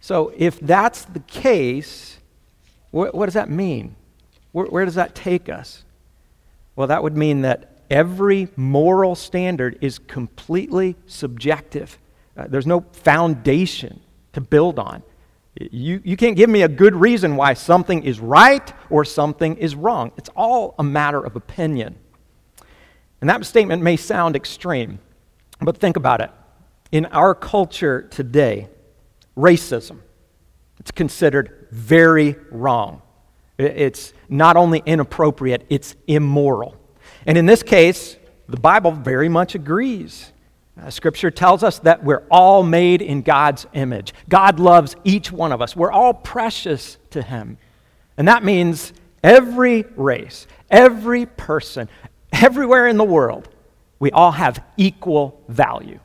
So, 0.00 0.32
if 0.36 0.58
that's 0.60 1.04
the 1.04 1.20
case, 1.20 2.18
what, 2.90 3.14
what 3.14 3.26
does 3.26 3.34
that 3.34 3.50
mean? 3.50 3.96
Where, 4.52 4.66
where 4.66 4.84
does 4.84 4.94
that 4.94 5.14
take 5.14 5.48
us? 5.48 5.84
Well, 6.74 6.86
that 6.86 7.02
would 7.02 7.16
mean 7.16 7.42
that 7.42 7.80
every 7.90 8.48
moral 8.56 9.14
standard 9.14 9.78
is 9.82 9.98
completely 9.98 10.96
subjective. 11.06 11.98
Uh, 12.36 12.46
there's 12.48 12.66
no 12.66 12.80
foundation 12.92 14.00
to 14.32 14.40
build 14.40 14.78
on. 14.78 15.02
You, 15.58 16.00
you 16.04 16.16
can't 16.16 16.36
give 16.36 16.48
me 16.48 16.62
a 16.62 16.68
good 16.68 16.94
reason 16.94 17.36
why 17.36 17.54
something 17.54 18.04
is 18.04 18.20
right 18.20 18.72
or 18.88 19.04
something 19.04 19.56
is 19.56 19.74
wrong. 19.74 20.12
It's 20.16 20.30
all 20.36 20.74
a 20.78 20.84
matter 20.84 21.20
of 21.20 21.34
opinion. 21.34 21.96
And 23.20 23.28
that 23.28 23.44
statement 23.44 23.82
may 23.82 23.96
sound 23.96 24.36
extreme, 24.36 25.00
but 25.60 25.76
think 25.76 25.96
about 25.96 26.20
it. 26.20 26.30
In 26.92 27.06
our 27.06 27.34
culture 27.34 28.02
today, 28.02 28.68
racism, 29.36 29.98
it's 30.78 30.90
considered 30.90 31.66
very 31.70 32.36
wrong. 32.50 33.02
It's 33.58 34.14
not 34.28 34.56
only 34.56 34.82
inappropriate, 34.86 35.66
it's 35.68 35.94
immoral. 36.06 36.76
And 37.26 37.36
in 37.36 37.44
this 37.46 37.62
case, 37.62 38.16
the 38.48 38.58
Bible 38.58 38.92
very 38.92 39.28
much 39.28 39.54
agrees. 39.54 40.32
Uh, 40.80 40.88
scripture 40.88 41.30
tells 41.30 41.62
us 41.62 41.78
that 41.80 42.02
we're 42.04 42.24
all 42.30 42.62
made 42.62 43.02
in 43.02 43.22
God's 43.22 43.66
image. 43.74 44.14
God 44.28 44.58
loves 44.58 44.96
each 45.04 45.30
one 45.30 45.52
of 45.52 45.60
us. 45.60 45.76
We're 45.76 45.92
all 45.92 46.14
precious 46.14 46.96
to 47.10 47.22
Him. 47.22 47.58
And 48.16 48.28
that 48.28 48.44
means 48.44 48.92
every 49.22 49.84
race, 49.96 50.46
every 50.70 51.26
person, 51.26 51.88
everywhere 52.32 52.86
in 52.86 52.96
the 52.96 53.04
world, 53.04 53.48
we 53.98 54.10
all 54.10 54.32
have 54.32 54.64
equal 54.76 55.42
value. 55.48 56.00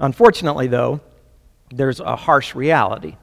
Unfortunately, 0.00 0.68
though, 0.68 1.00
there's 1.70 2.00
a 2.00 2.16
harsh 2.16 2.54
reality. 2.54 3.16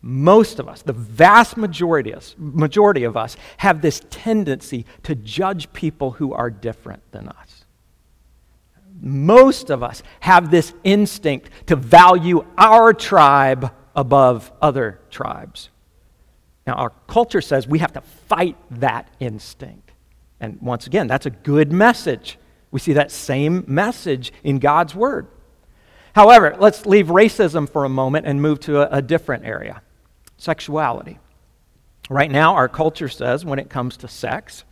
Most 0.00 0.60
of 0.60 0.68
us, 0.68 0.82
the 0.82 0.92
vast 0.92 1.56
majority 1.56 2.12
of 2.12 2.18
us, 2.18 2.34
majority 2.38 3.04
of 3.04 3.16
us, 3.16 3.36
have 3.56 3.80
this 3.80 4.02
tendency 4.10 4.84
to 5.02 5.14
judge 5.14 5.72
people 5.72 6.12
who 6.12 6.34
are 6.34 6.50
different 6.50 7.02
than 7.10 7.28
us 7.28 7.53
most 9.04 9.70
of 9.70 9.82
us 9.82 10.02
have 10.20 10.50
this 10.50 10.72
instinct 10.82 11.50
to 11.66 11.76
value 11.76 12.44
our 12.56 12.92
tribe 12.92 13.72
above 13.94 14.50
other 14.62 15.00
tribes. 15.10 15.68
Now, 16.66 16.74
our 16.74 16.90
culture 17.06 17.42
says 17.42 17.68
we 17.68 17.80
have 17.80 17.92
to 17.92 18.00
fight 18.00 18.56
that 18.70 19.08
instinct. 19.20 19.92
And 20.40 20.60
once 20.60 20.86
again, 20.86 21.06
that's 21.06 21.26
a 21.26 21.30
good 21.30 21.72
message. 21.72 22.38
We 22.70 22.80
see 22.80 22.94
that 22.94 23.10
same 23.10 23.64
message 23.66 24.32
in 24.42 24.58
God's 24.58 24.94
Word. 24.94 25.28
However, 26.14 26.56
let's 26.58 26.86
leave 26.86 27.08
racism 27.08 27.68
for 27.68 27.84
a 27.84 27.88
moment 27.88 28.26
and 28.26 28.40
move 28.40 28.60
to 28.60 28.80
a, 28.80 28.98
a 28.98 29.02
different 29.02 29.44
area 29.44 29.82
sexuality. 30.36 31.18
Right 32.10 32.30
now, 32.30 32.54
our 32.54 32.68
culture 32.68 33.08
says 33.08 33.44
when 33.44 33.58
it 33.58 33.70
comes 33.70 33.96
to 33.98 34.08
sex, 34.08 34.64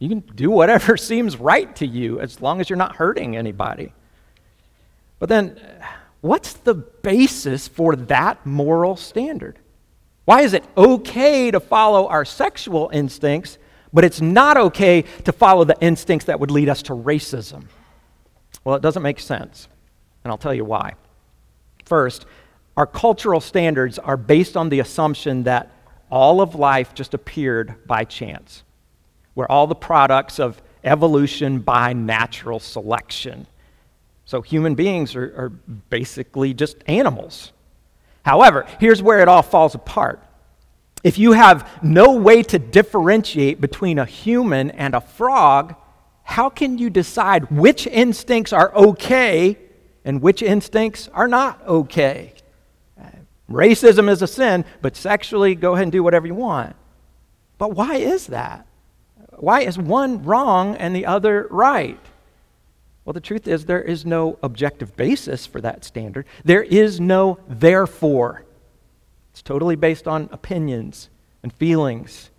you 0.00 0.08
can 0.08 0.20
do 0.34 0.50
whatever 0.50 0.96
seems 0.96 1.36
right 1.36 1.74
to 1.76 1.86
you 1.86 2.18
as 2.18 2.40
long 2.42 2.60
as 2.60 2.68
you're 2.68 2.76
not 2.76 2.96
hurting 2.96 3.36
anybody. 3.36 3.92
But 5.20 5.28
then, 5.28 5.60
what's 6.22 6.54
the 6.54 6.74
basis 6.74 7.68
for 7.68 7.94
that 7.94 8.44
moral 8.44 8.96
standard? 8.96 9.58
Why 10.24 10.40
is 10.42 10.54
it 10.54 10.64
okay 10.76 11.50
to 11.50 11.60
follow 11.60 12.08
our 12.08 12.24
sexual 12.24 12.90
instincts, 12.92 13.58
but 13.92 14.04
it's 14.04 14.20
not 14.20 14.56
okay 14.56 15.02
to 15.24 15.32
follow 15.32 15.64
the 15.64 15.76
instincts 15.80 16.26
that 16.26 16.40
would 16.40 16.50
lead 16.50 16.68
us 16.68 16.82
to 16.84 16.94
racism? 16.94 17.66
Well, 18.64 18.76
it 18.76 18.82
doesn't 18.82 19.02
make 19.02 19.20
sense, 19.20 19.68
and 20.24 20.30
I'll 20.30 20.38
tell 20.38 20.54
you 20.54 20.64
why. 20.64 20.94
First, 21.84 22.24
our 22.76 22.86
cultural 22.86 23.40
standards 23.40 23.98
are 23.98 24.16
based 24.16 24.56
on 24.56 24.70
the 24.70 24.80
assumption 24.80 25.42
that 25.42 25.70
all 26.10 26.40
of 26.40 26.54
life 26.54 26.94
just 26.94 27.12
appeared 27.12 27.86
by 27.86 28.04
chance. 28.04 28.62
We're 29.34 29.46
all 29.46 29.66
the 29.66 29.74
products 29.74 30.38
of 30.38 30.60
evolution 30.84 31.60
by 31.60 31.92
natural 31.92 32.58
selection. 32.58 33.46
So 34.24 34.42
human 34.42 34.74
beings 34.74 35.16
are, 35.16 35.24
are 35.36 35.48
basically 35.48 36.54
just 36.54 36.76
animals. 36.86 37.52
However, 38.24 38.66
here's 38.78 39.02
where 39.02 39.20
it 39.20 39.28
all 39.28 39.42
falls 39.42 39.74
apart. 39.74 40.22
If 41.02 41.18
you 41.18 41.32
have 41.32 41.68
no 41.82 42.12
way 42.12 42.42
to 42.44 42.58
differentiate 42.58 43.60
between 43.60 43.98
a 43.98 44.04
human 44.04 44.70
and 44.70 44.94
a 44.94 45.00
frog, 45.00 45.74
how 46.22 46.50
can 46.50 46.78
you 46.78 46.90
decide 46.90 47.50
which 47.50 47.86
instincts 47.86 48.52
are 48.52 48.74
okay 48.74 49.58
and 50.04 50.20
which 50.20 50.42
instincts 50.42 51.08
are 51.12 51.28
not 51.28 51.66
okay? 51.66 52.34
Racism 53.50 54.08
is 54.08 54.22
a 54.22 54.28
sin, 54.28 54.64
but 54.80 54.94
sexually, 54.96 55.54
go 55.54 55.74
ahead 55.74 55.84
and 55.84 55.92
do 55.92 56.02
whatever 56.02 56.26
you 56.26 56.36
want. 56.36 56.76
But 57.58 57.72
why 57.72 57.96
is 57.96 58.28
that? 58.28 58.66
Why 59.40 59.62
is 59.62 59.78
one 59.78 60.22
wrong 60.22 60.76
and 60.76 60.94
the 60.94 61.06
other 61.06 61.46
right? 61.50 61.98
Well, 63.04 63.14
the 63.14 63.20
truth 63.20 63.48
is, 63.48 63.64
there 63.64 63.82
is 63.82 64.04
no 64.04 64.38
objective 64.42 64.96
basis 64.96 65.46
for 65.46 65.60
that 65.62 65.84
standard. 65.84 66.26
There 66.44 66.62
is 66.62 67.00
no 67.00 67.38
therefore. 67.48 68.44
It's 69.32 69.42
totally 69.42 69.76
based 69.76 70.06
on 70.06 70.28
opinions 70.30 71.08
and 71.42 71.52
feelings 71.52 72.30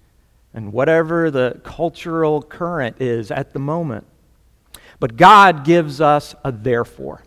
and 0.54 0.72
whatever 0.72 1.32
the 1.32 1.60
cultural 1.64 2.42
current 2.42 3.02
is 3.02 3.32
at 3.32 3.54
the 3.54 3.60
moment. 3.60 4.06
But 5.00 5.18
God 5.18 5.66
gives 5.66 6.02
us 6.02 6.36
a 6.44 6.52
therefore. 6.52 7.24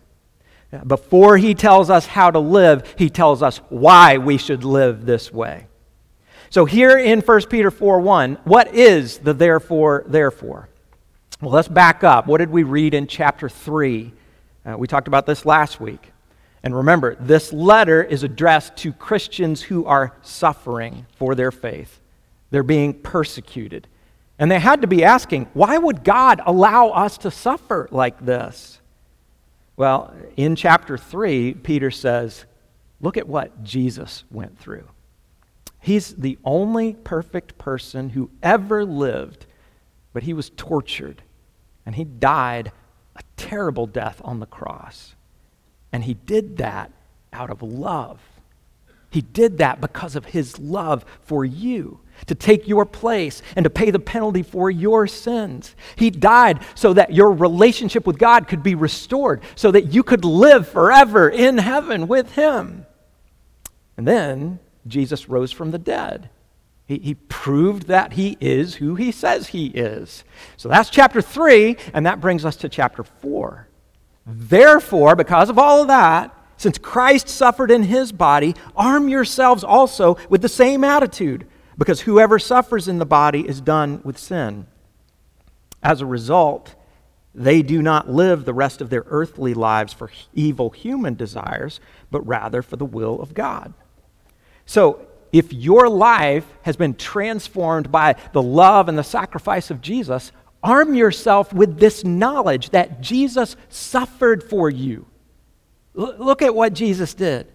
Before 0.87 1.37
He 1.37 1.53
tells 1.53 1.89
us 1.89 2.05
how 2.05 2.31
to 2.31 2.39
live, 2.39 2.95
He 2.97 3.09
tells 3.09 3.43
us 3.43 3.57
why 3.69 4.17
we 4.17 4.37
should 4.37 4.63
live 4.63 5.05
this 5.05 5.33
way. 5.33 5.67
So 6.49 6.65
here 6.65 6.97
in 6.97 7.21
1 7.21 7.41
Peter 7.49 7.71
4 7.71 7.99
1, 7.99 8.37
what 8.43 8.73
is 8.73 9.19
the 9.19 9.33
therefore, 9.33 10.03
therefore? 10.07 10.69
Well, 11.41 11.51
let's 11.51 11.67
back 11.67 12.03
up. 12.03 12.27
What 12.27 12.37
did 12.37 12.49
we 12.49 12.63
read 12.63 12.93
in 12.93 13.07
chapter 13.07 13.49
3? 13.49 14.13
Uh, 14.65 14.77
we 14.77 14.87
talked 14.87 15.07
about 15.07 15.25
this 15.25 15.45
last 15.45 15.79
week. 15.79 16.11
And 16.63 16.75
remember, 16.75 17.15
this 17.19 17.53
letter 17.53 18.03
is 18.03 18.23
addressed 18.23 18.77
to 18.77 18.91
Christians 18.91 19.61
who 19.61 19.85
are 19.85 20.15
suffering 20.23 21.05
for 21.17 21.35
their 21.35 21.51
faith. 21.51 21.99
They're 22.49 22.63
being 22.63 22.93
persecuted. 22.93 23.87
And 24.39 24.49
they 24.49 24.59
had 24.59 24.81
to 24.81 24.87
be 24.87 25.03
asking, 25.03 25.47
why 25.53 25.77
would 25.77 26.03
God 26.03 26.41
allow 26.45 26.89
us 26.89 27.19
to 27.19 27.31
suffer 27.31 27.87
like 27.91 28.25
this? 28.25 28.81
Well, 29.77 30.13
in 30.35 30.55
chapter 30.55 30.97
3, 30.97 31.53
Peter 31.53 31.91
says, 31.91 32.45
look 32.99 33.17
at 33.17 33.27
what 33.27 33.63
Jesus 33.63 34.23
went 34.31 34.57
through. 34.57 34.87
He's 35.85 36.15
the 36.15 36.39
only 36.43 36.93
perfect 36.93 37.59
person 37.59 38.09
who 38.09 38.31
ever 38.41 38.83
lived, 38.83 39.45
but 40.13 40.23
he 40.23 40.33
was 40.33 40.49
tortured 40.49 41.21
and 41.85 41.93
he 41.93 42.03
died 42.03 42.71
a 43.15 43.21
terrible 43.37 43.85
death 43.85 44.19
on 44.25 44.39
the 44.39 44.47
cross. 44.47 45.13
And 45.91 46.03
he 46.03 46.15
did 46.15 46.57
that 46.57 46.91
out 47.31 47.51
of 47.51 47.61
love. 47.61 48.19
He 49.11 49.21
did 49.21 49.59
that 49.59 49.79
because 49.79 50.15
of 50.15 50.25
his 50.25 50.57
love 50.57 51.05
for 51.21 51.45
you, 51.45 51.99
to 52.25 52.33
take 52.33 52.67
your 52.67 52.87
place 52.87 53.43
and 53.55 53.63
to 53.63 53.69
pay 53.69 53.91
the 53.91 53.99
penalty 53.99 54.41
for 54.41 54.71
your 54.71 55.05
sins. 55.05 55.75
He 55.97 56.09
died 56.09 56.61
so 56.73 56.93
that 56.93 57.13
your 57.13 57.31
relationship 57.31 58.07
with 58.07 58.17
God 58.17 58.47
could 58.47 58.63
be 58.63 58.73
restored, 58.73 59.43
so 59.53 59.69
that 59.69 59.93
you 59.93 60.01
could 60.01 60.25
live 60.25 60.67
forever 60.67 61.29
in 61.29 61.59
heaven 61.59 62.07
with 62.07 62.31
him. 62.31 62.87
And 63.97 64.07
then 64.07 64.59
Jesus 64.87 65.29
rose 65.29 65.51
from 65.51 65.71
the 65.71 65.77
dead. 65.77 66.29
He, 66.85 66.99
he 66.99 67.13
proved 67.15 67.87
that 67.87 68.13
he 68.13 68.37
is 68.39 68.75
who 68.75 68.95
he 68.95 69.11
says 69.11 69.47
he 69.47 69.67
is. 69.67 70.23
So 70.57 70.69
that's 70.69 70.89
chapter 70.89 71.21
3, 71.21 71.77
and 71.93 72.05
that 72.05 72.21
brings 72.21 72.45
us 72.45 72.55
to 72.57 72.69
chapter 72.69 73.03
4. 73.03 73.67
Therefore, 74.25 75.15
because 75.15 75.49
of 75.49 75.59
all 75.59 75.81
of 75.81 75.87
that, 75.87 76.35
since 76.57 76.77
Christ 76.77 77.27
suffered 77.27 77.71
in 77.71 77.83
his 77.83 78.11
body, 78.11 78.55
arm 78.75 79.09
yourselves 79.09 79.63
also 79.63 80.17
with 80.29 80.41
the 80.41 80.49
same 80.49 80.83
attitude, 80.83 81.47
because 81.77 82.01
whoever 82.01 82.39
suffers 82.39 82.87
in 82.87 82.99
the 82.99 83.05
body 83.05 83.47
is 83.47 83.59
done 83.61 84.01
with 84.03 84.17
sin. 84.17 84.67
As 85.83 86.01
a 86.01 86.05
result, 86.05 86.75
they 87.33 87.61
do 87.61 87.81
not 87.81 88.09
live 88.09 88.45
the 88.45 88.53
rest 88.53 88.79
of 88.79 88.89
their 88.89 89.03
earthly 89.07 89.53
lives 89.53 89.91
for 89.91 90.09
evil 90.33 90.69
human 90.69 91.15
desires, 91.15 91.81
but 92.09 92.25
rather 92.25 92.61
for 92.61 92.77
the 92.77 92.85
will 92.85 93.21
of 93.21 93.33
God. 93.33 93.73
So, 94.65 95.05
if 95.31 95.51
your 95.51 95.89
life 95.89 96.45
has 96.61 96.77
been 96.77 96.95
transformed 96.95 97.91
by 97.91 98.15
the 98.31 98.41
love 98.41 98.87
and 98.87 98.97
the 98.97 99.03
sacrifice 99.03 99.69
of 99.69 99.81
Jesus, 99.81 100.31
arm 100.63 100.95
yourself 100.95 101.53
with 101.53 101.77
this 101.77 102.03
knowledge 102.03 102.69
that 102.69 103.01
Jesus 103.01 103.55
suffered 103.69 104.43
for 104.43 104.69
you. 104.69 105.05
L- 105.97 106.15
look 106.17 106.41
at 106.41 106.55
what 106.55 106.73
Jesus 106.73 107.13
did. 107.13 107.47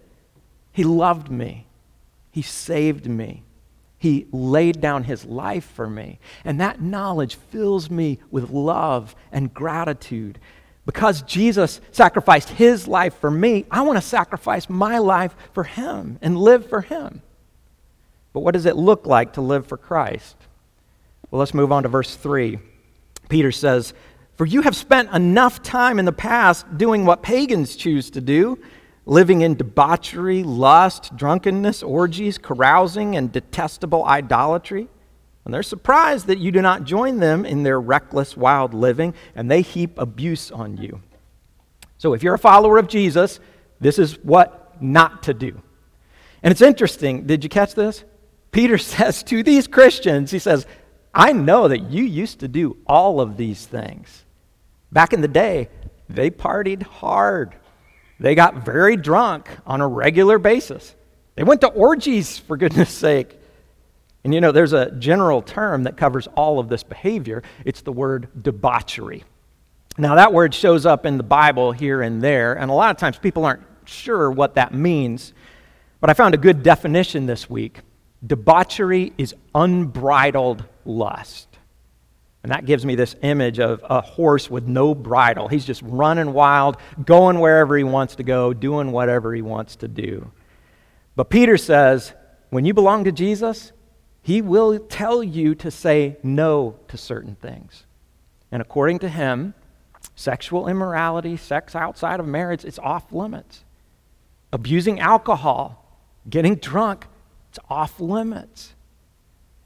He 0.71 0.83
loved 0.83 1.29
me, 1.29 1.65
He 2.29 2.41
saved 2.41 3.07
me, 3.07 3.43
He 3.97 4.27
laid 4.31 4.79
down 4.79 5.03
his 5.03 5.25
life 5.25 5.65
for 5.65 5.89
me. 5.89 6.19
And 6.45 6.61
that 6.61 6.81
knowledge 6.81 7.35
fills 7.35 7.89
me 7.89 8.19
with 8.29 8.49
love 8.51 9.15
and 9.31 9.53
gratitude. 9.53 10.39
Because 10.85 11.21
Jesus 11.21 11.79
sacrificed 11.91 12.49
his 12.49 12.87
life 12.87 13.15
for 13.19 13.29
me, 13.29 13.65
I 13.69 13.81
want 13.81 13.97
to 13.97 14.07
sacrifice 14.07 14.69
my 14.69 14.97
life 14.97 15.35
for 15.53 15.63
him 15.63 16.17
and 16.21 16.37
live 16.37 16.67
for 16.67 16.81
him. 16.81 17.21
But 18.33 18.39
what 18.41 18.53
does 18.53 18.65
it 18.65 18.75
look 18.75 19.05
like 19.05 19.33
to 19.33 19.41
live 19.41 19.67
for 19.67 19.77
Christ? 19.77 20.35
Well, 21.29 21.39
let's 21.39 21.53
move 21.53 21.71
on 21.71 21.83
to 21.83 21.89
verse 21.89 22.15
3. 22.15 22.59
Peter 23.29 23.51
says, 23.51 23.93
For 24.35 24.45
you 24.45 24.63
have 24.63 24.75
spent 24.75 25.11
enough 25.11 25.61
time 25.61 25.99
in 25.99 26.05
the 26.05 26.11
past 26.11 26.77
doing 26.77 27.05
what 27.05 27.21
pagans 27.21 27.75
choose 27.75 28.09
to 28.11 28.21
do 28.21 28.57
living 29.05 29.41
in 29.41 29.55
debauchery, 29.55 30.43
lust, 30.43 31.15
drunkenness, 31.15 31.83
orgies, 31.83 32.37
carousing, 32.37 33.15
and 33.15 33.31
detestable 33.31 34.05
idolatry. 34.05 34.87
And 35.51 35.55
they're 35.55 35.63
surprised 35.63 36.27
that 36.27 36.37
you 36.37 36.49
do 36.49 36.61
not 36.61 36.85
join 36.85 37.19
them 37.19 37.43
in 37.43 37.63
their 37.63 37.77
reckless, 37.77 38.37
wild 38.37 38.73
living, 38.73 39.13
and 39.35 39.51
they 39.51 39.61
heap 39.61 39.97
abuse 39.97 40.49
on 40.49 40.77
you. 40.77 41.01
So, 41.97 42.13
if 42.13 42.23
you're 42.23 42.35
a 42.35 42.39
follower 42.39 42.77
of 42.77 42.87
Jesus, 42.87 43.41
this 43.81 43.99
is 43.99 44.17
what 44.19 44.81
not 44.81 45.23
to 45.23 45.33
do. 45.33 45.61
And 46.41 46.53
it's 46.53 46.61
interesting. 46.61 47.27
Did 47.27 47.43
you 47.43 47.49
catch 47.49 47.75
this? 47.75 48.05
Peter 48.53 48.77
says 48.77 49.23
to 49.23 49.43
these 49.43 49.67
Christians, 49.67 50.31
he 50.31 50.39
says, 50.39 50.65
I 51.13 51.33
know 51.33 51.67
that 51.67 51.91
you 51.91 52.05
used 52.05 52.39
to 52.39 52.47
do 52.47 52.77
all 52.87 53.19
of 53.19 53.35
these 53.35 53.65
things. 53.65 54.23
Back 54.89 55.11
in 55.11 55.19
the 55.19 55.27
day, 55.27 55.67
they 56.07 56.29
partied 56.29 56.83
hard. 56.83 57.57
They 58.21 58.35
got 58.35 58.63
very 58.63 58.95
drunk 58.95 59.49
on 59.65 59.81
a 59.81 59.87
regular 59.89 60.39
basis. 60.39 60.95
They 61.35 61.43
went 61.43 61.59
to 61.59 61.67
orgies, 61.67 62.37
for 62.37 62.55
goodness 62.55 62.89
sake. 62.89 63.37
And 64.23 64.33
you 64.33 64.41
know, 64.41 64.51
there's 64.51 64.73
a 64.73 64.91
general 64.91 65.41
term 65.41 65.83
that 65.83 65.97
covers 65.97 66.27
all 66.35 66.59
of 66.59 66.69
this 66.69 66.83
behavior 66.83 67.43
it's 67.65 67.81
the 67.81 67.91
word 67.91 68.29
debauchery. 68.41 69.23
Now, 69.97 70.15
that 70.15 70.31
word 70.33 70.53
shows 70.53 70.85
up 70.85 71.05
in 71.05 71.17
the 71.17 71.23
Bible 71.23 71.71
here 71.71 72.01
and 72.01 72.21
there, 72.21 72.53
and 72.53 72.71
a 72.71 72.73
lot 72.73 72.91
of 72.91 72.97
times 72.97 73.17
people 73.17 73.43
aren't 73.45 73.63
sure 73.85 74.31
what 74.31 74.55
that 74.55 74.73
means. 74.73 75.33
But 75.99 76.09
I 76.09 76.13
found 76.13 76.33
a 76.33 76.37
good 76.37 76.63
definition 76.63 77.25
this 77.25 77.49
week. 77.49 77.79
Debauchery 78.25 79.13
is 79.17 79.35
unbridled 79.53 80.63
lust. 80.85 81.47
And 82.43 82.51
that 82.51 82.65
gives 82.65 82.85
me 82.85 82.95
this 82.95 83.15
image 83.21 83.59
of 83.59 83.83
a 83.87 84.01
horse 84.01 84.49
with 84.49 84.67
no 84.67 84.95
bridle. 84.95 85.47
He's 85.47 85.65
just 85.65 85.81
running 85.83 86.33
wild, 86.33 86.77
going 87.05 87.39
wherever 87.39 87.77
he 87.77 87.83
wants 87.83 88.15
to 88.15 88.23
go, 88.23 88.53
doing 88.53 88.91
whatever 88.91 89.33
he 89.33 89.43
wants 89.43 89.75
to 89.77 89.87
do. 89.87 90.31
But 91.15 91.29
Peter 91.29 91.57
says, 91.57 92.13
when 92.49 92.65
you 92.65 92.73
belong 92.73 93.03
to 93.03 93.11
Jesus, 93.11 93.71
he 94.21 94.41
will 94.41 94.77
tell 94.79 95.23
you 95.23 95.55
to 95.55 95.71
say 95.71 96.17
no 96.21 96.75
to 96.87 96.97
certain 96.97 97.35
things. 97.35 97.85
And 98.51 98.61
according 98.61 98.99
to 98.99 99.09
him, 99.09 99.53
sexual 100.15 100.67
immorality, 100.67 101.37
sex 101.37 101.75
outside 101.75 102.19
of 102.19 102.27
marriage, 102.27 102.63
it's 102.63 102.79
off 102.79 103.11
limits. 103.11 103.63
Abusing 104.53 104.99
alcohol, 104.99 105.85
getting 106.29 106.55
drunk, 106.55 107.07
it's 107.49 107.59
off 107.69 107.99
limits. 107.99 108.73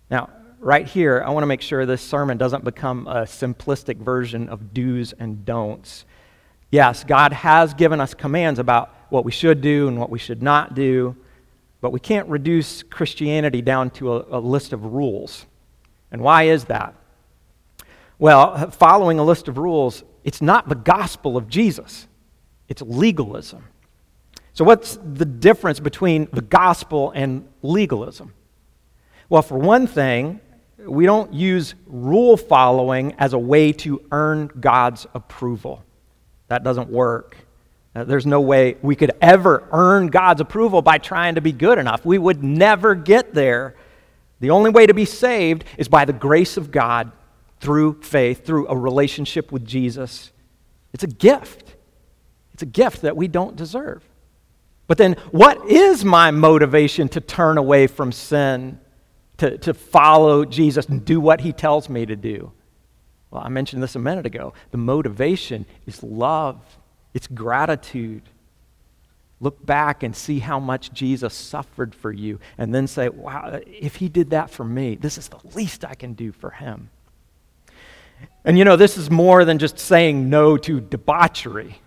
Now, 0.10 0.30
right 0.60 0.88
here, 0.88 1.24
I 1.26 1.32
want 1.32 1.44
to 1.44 1.48
make 1.48 1.62
sure 1.62 1.86
this 1.86 2.02
sermon 2.02 2.38
doesn't 2.38 2.64
become 2.64 3.08
a 3.08 3.24
simplistic 3.24 3.98
version 3.98 4.48
of 4.50 4.74
do's 4.74 5.14
and 5.14 5.46
don'ts. 5.46 6.06
Yes, 6.72 7.04
God 7.04 7.34
has 7.34 7.74
given 7.74 8.00
us 8.00 8.14
commands 8.14 8.60
about 8.60 8.94
what 9.10 9.26
we 9.26 9.32
should 9.32 9.62
do 9.62 9.88
and 9.88 10.00
what 10.00 10.10
we 10.10 10.20
should 10.20 10.42
not 10.42 10.76
do, 10.76 11.16
but 11.86 11.92
we 11.92 12.00
can't 12.00 12.28
reduce 12.30 12.82
Christianity 12.82 13.62
down 13.62 13.92
to 13.92 14.16
a, 14.16 14.40
a 14.40 14.40
list 14.40 14.74
of 14.74 14.86
rules. 14.86 15.46
And 16.12 16.20
why 16.20 16.46
is 16.46 16.66
that? 16.66 16.96
Well, 18.18 18.72
following 18.72 19.20
a 19.20 19.24
list 19.24 19.48
of 19.48 19.60
rules, 19.60 20.04
it's 20.24 20.42
not 20.42 20.68
the 20.68 20.74
gospel 20.74 21.38
of 21.38 21.48
Jesus, 21.48 22.08
it's 22.68 22.82
legalism. 22.82 23.66
So, 24.54 24.66
what's 24.66 24.98
the 24.98 25.26
difference 25.26 25.80
between 25.80 26.28
the 26.34 26.42
gospel 26.42 27.12
and 27.14 27.48
legalism? 27.62 28.34
Well, 29.30 29.44
for 29.44 29.60
one 29.60 29.86
thing, 29.86 30.40
we 30.80 31.06
don't 31.06 31.36
use 31.36 31.76
rule 31.86 32.36
following 32.36 33.14
as 33.20 33.34
a 33.34 33.38
way 33.38 33.72
to 33.74 34.02
earn 34.12 34.50
God's 34.60 35.06
approval. 35.14 35.84
That 36.48 36.64
doesn't 36.64 36.90
work. 36.90 37.38
Uh, 37.96 38.04
there's 38.04 38.26
no 38.26 38.42
way 38.42 38.78
we 38.82 38.96
could 38.96 39.12
ever 39.22 39.68
earn 39.72 40.08
God's 40.08 40.42
approval 40.42 40.82
by 40.82 40.98
trying 40.98 41.36
to 41.36 41.42
be 41.42 41.52
good 41.52 41.78
enough. 41.78 42.06
We 42.06 42.18
would 42.18 42.44
never 42.44 42.94
get 42.94 43.34
there. 43.34 43.76
The 44.42 44.50
only 44.50 44.70
way 44.70 44.86
to 44.86 44.94
be 44.94 45.06
saved 45.06 45.64
is 45.78 45.88
by 45.88 46.06
the 46.06 46.14
grace 46.14 46.58
of 46.58 46.72
God 46.72 47.12
through 47.60 48.02
faith, 48.02 48.46
through 48.46 48.68
a 48.68 48.76
relationship 48.76 49.52
with 49.52 49.66
Jesus. 49.66 50.32
It's 50.94 51.04
a 51.04 51.08
gift. 51.08 51.76
It's 52.54 52.64
a 52.64 52.68
gift 52.68 53.04
that 53.04 53.16
we 53.16 53.28
don't 53.28 53.56
deserve. 53.56 54.04
But 54.88 54.98
then, 54.98 55.14
what 55.32 55.66
is 55.66 56.04
my 56.04 56.32
motivation 56.32 57.08
to 57.10 57.22
turn 57.22 57.58
away 57.58 57.88
from 57.88 58.12
sin? 58.12 58.80
to, 59.38 59.58
to 59.60 59.74
follow 59.74 60.46
Jesus 60.46 60.86
and 60.86 61.04
do 61.04 61.20
what 61.20 61.42
he 61.42 61.52
tells 61.52 61.90
me 61.90 62.06
to 62.06 62.16
do? 62.16 62.52
Well, 63.32 63.42
I 63.44 63.50
mentioned 63.50 63.84
this 63.84 63.96
a 63.96 64.00
minute 64.00 64.26
ago. 64.26 64.54
The 64.72 64.78
motivation 64.78 65.66
is 65.86 66.02
love, 66.02 66.62
it's 67.16 67.26
gratitude. 67.28 68.22
Look 69.40 69.66
back 69.66 70.04
and 70.04 70.16
see 70.16 70.40
how 70.40 70.60
much 70.60 70.94
Jesus 70.94 71.34
suffered 71.34 71.96
for 71.96 72.12
you, 72.12 72.40
and 72.58 72.76
then 72.76 72.86
say, 72.86 73.10
wow, 73.10 73.60
if 73.66 73.96
he 73.96 74.10
did 74.10 74.30
that 74.30 74.52
for 74.52 74.64
me, 74.64 74.96
this 74.96 75.18
is 75.18 75.30
the 75.30 75.40
least 75.56 75.84
I 75.84 75.96
can 75.96 76.14
do 76.14 76.32
for 76.32 76.52
him. 76.52 76.90
And 78.44 78.58
you 78.58 78.64
know, 78.64 78.76
this 78.76 78.98
is 78.98 79.10
more 79.10 79.44
than 79.44 79.58
just 79.58 79.80
saying 79.80 80.30
no 80.30 80.58
to 80.58 80.80
debauchery. 80.80 81.80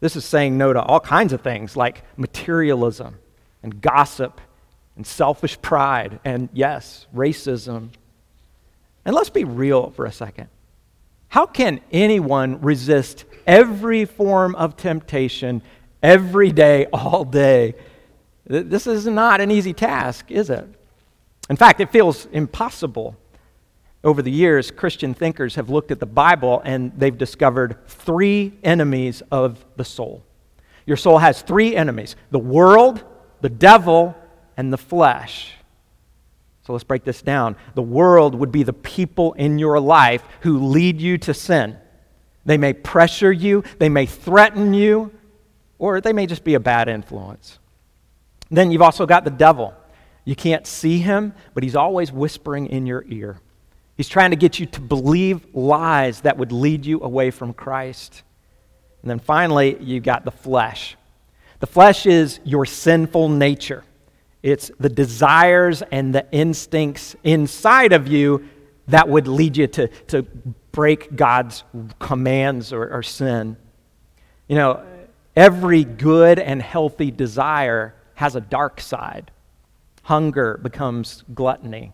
This 0.00 0.16
is 0.16 0.24
saying 0.24 0.56
no 0.56 0.72
to 0.72 0.80
all 0.80 1.00
kinds 1.00 1.32
of 1.32 1.42
things 1.42 1.76
like 1.76 2.02
materialism 2.16 3.18
and 3.62 3.80
gossip 3.80 4.40
and 4.96 5.06
selfish 5.06 5.60
pride 5.60 6.20
and, 6.24 6.48
yes, 6.52 7.06
racism. 7.14 7.90
And 9.04 9.14
let's 9.14 9.30
be 9.30 9.44
real 9.44 9.90
for 9.90 10.06
a 10.06 10.12
second. 10.12 10.48
How 11.30 11.46
can 11.46 11.78
anyone 11.92 12.60
resist 12.60 13.24
every 13.46 14.04
form 14.04 14.56
of 14.56 14.76
temptation 14.76 15.62
every 16.02 16.50
day, 16.50 16.86
all 16.92 17.24
day? 17.24 17.76
This 18.46 18.88
is 18.88 19.06
not 19.06 19.40
an 19.40 19.52
easy 19.52 19.72
task, 19.72 20.28
is 20.32 20.50
it? 20.50 20.66
In 21.48 21.54
fact, 21.54 21.80
it 21.80 21.90
feels 21.90 22.26
impossible. 22.32 23.16
Over 24.02 24.22
the 24.22 24.30
years, 24.30 24.72
Christian 24.72 25.14
thinkers 25.14 25.54
have 25.54 25.70
looked 25.70 25.92
at 25.92 26.00
the 26.00 26.06
Bible 26.06 26.62
and 26.64 26.92
they've 26.96 27.16
discovered 27.16 27.78
three 27.86 28.58
enemies 28.64 29.22
of 29.30 29.64
the 29.76 29.84
soul. 29.84 30.24
Your 30.84 30.96
soul 30.96 31.18
has 31.18 31.42
three 31.42 31.76
enemies 31.76 32.16
the 32.32 32.40
world, 32.40 33.04
the 33.40 33.48
devil, 33.48 34.16
and 34.56 34.72
the 34.72 34.78
flesh. 34.78 35.52
So 36.70 36.74
let's 36.74 36.84
break 36.84 37.02
this 37.02 37.20
down. 37.20 37.56
The 37.74 37.82
world 37.82 38.36
would 38.36 38.52
be 38.52 38.62
the 38.62 38.72
people 38.72 39.32
in 39.32 39.58
your 39.58 39.80
life 39.80 40.22
who 40.42 40.68
lead 40.68 41.00
you 41.00 41.18
to 41.18 41.34
sin. 41.34 41.76
They 42.44 42.58
may 42.58 42.74
pressure 42.74 43.32
you, 43.32 43.64
they 43.80 43.88
may 43.88 44.06
threaten 44.06 44.72
you, 44.72 45.10
or 45.80 46.00
they 46.00 46.12
may 46.12 46.26
just 46.26 46.44
be 46.44 46.54
a 46.54 46.60
bad 46.60 46.88
influence. 46.88 47.58
Then 48.52 48.70
you've 48.70 48.82
also 48.82 49.04
got 49.04 49.24
the 49.24 49.32
devil. 49.32 49.74
You 50.24 50.36
can't 50.36 50.64
see 50.64 50.98
him, 50.98 51.34
but 51.54 51.64
he's 51.64 51.74
always 51.74 52.12
whispering 52.12 52.68
in 52.68 52.86
your 52.86 53.04
ear. 53.08 53.40
He's 53.96 54.08
trying 54.08 54.30
to 54.30 54.36
get 54.36 54.60
you 54.60 54.66
to 54.66 54.80
believe 54.80 55.52
lies 55.52 56.20
that 56.20 56.38
would 56.38 56.52
lead 56.52 56.86
you 56.86 57.00
away 57.02 57.32
from 57.32 57.52
Christ. 57.52 58.22
And 59.02 59.10
then 59.10 59.18
finally, 59.18 59.76
you've 59.80 60.04
got 60.04 60.24
the 60.24 60.30
flesh. 60.30 60.96
The 61.58 61.66
flesh 61.66 62.06
is 62.06 62.38
your 62.44 62.64
sinful 62.64 63.28
nature. 63.28 63.82
It's 64.42 64.70
the 64.78 64.88
desires 64.88 65.82
and 65.90 66.14
the 66.14 66.26
instincts 66.32 67.14
inside 67.24 67.92
of 67.92 68.08
you 68.08 68.48
that 68.88 69.08
would 69.08 69.28
lead 69.28 69.56
you 69.56 69.66
to, 69.66 69.88
to 70.08 70.22
break 70.72 71.14
God's 71.14 71.64
commands 71.98 72.72
or, 72.72 72.88
or 72.92 73.02
sin. 73.02 73.56
You 74.48 74.56
know, 74.56 74.84
every 75.36 75.84
good 75.84 76.38
and 76.38 76.60
healthy 76.60 77.10
desire 77.10 77.94
has 78.14 78.36
a 78.36 78.40
dark 78.40 78.80
side. 78.80 79.30
Hunger 80.02 80.58
becomes 80.62 81.22
gluttony, 81.34 81.92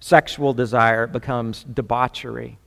sexual 0.00 0.52
desire 0.52 1.06
becomes 1.06 1.64
debauchery, 1.64 2.58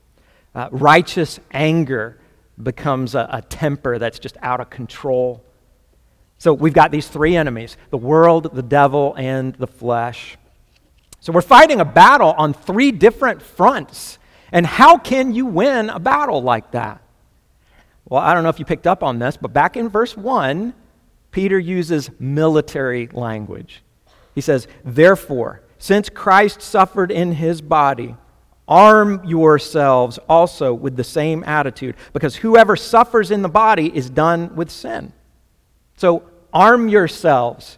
uh, 0.56 0.70
righteous 0.72 1.40
anger 1.52 2.20
becomes 2.62 3.16
a, 3.16 3.28
a 3.32 3.42
temper 3.42 3.98
that's 3.98 4.20
just 4.20 4.38
out 4.42 4.60
of 4.60 4.70
control. 4.70 5.44
So 6.40 6.54
we've 6.54 6.74
got 6.74 6.92
these 6.92 7.08
three 7.08 7.36
enemies 7.36 7.78
the 7.92 7.98
world, 7.98 8.50
the 8.54 8.64
devil, 8.64 9.14
and 9.18 9.54
the 9.56 9.68
flesh. 9.68 10.38
So 11.20 11.34
we're 11.34 11.42
fighting 11.42 11.82
a 11.82 11.86
battle 11.86 12.34
on 12.38 12.54
three 12.54 12.92
different 12.92 13.42
fronts. 13.42 14.18
And 14.52 14.66
how 14.66 14.98
can 14.98 15.36
you 15.36 15.46
win 15.46 15.90
a 15.90 16.00
battle 16.00 16.42
like 16.42 16.72
that? 16.72 17.02
Well, 18.06 18.22
I 18.22 18.34
don't 18.34 18.44
know 18.44 18.50
if 18.50 18.58
you 18.58 18.66
picked 18.66 18.88
up 18.88 19.04
on 19.04 19.20
this, 19.20 19.38
but 19.38 19.54
back 19.54 19.78
in 19.78 19.90
verse 19.90 20.18
1, 20.18 20.74
Peter 21.32 21.60
uses 21.60 22.10
military 22.20 23.08
language. 23.12 23.84
He 24.34 24.42
says, 24.42 24.68
Therefore, 24.84 25.62
since 25.78 26.10
Christ 26.10 26.62
suffered 26.62 27.12
in 27.12 27.34
his 27.34 27.62
body, 27.62 28.16
arm 28.66 29.24
yourselves 29.26 30.18
also 30.30 30.74
with 30.74 30.96
the 30.96 31.04
same 31.04 31.44
attitude, 31.44 31.96
because 32.14 32.38
whoever 32.38 32.78
suffers 32.78 33.30
in 33.30 33.42
the 33.42 33.50
body 33.50 33.96
is 33.96 34.10
done 34.10 34.56
with 34.56 34.72
sin. 34.72 35.12
So 36.00 36.24
arm 36.54 36.88
yourselves, 36.88 37.78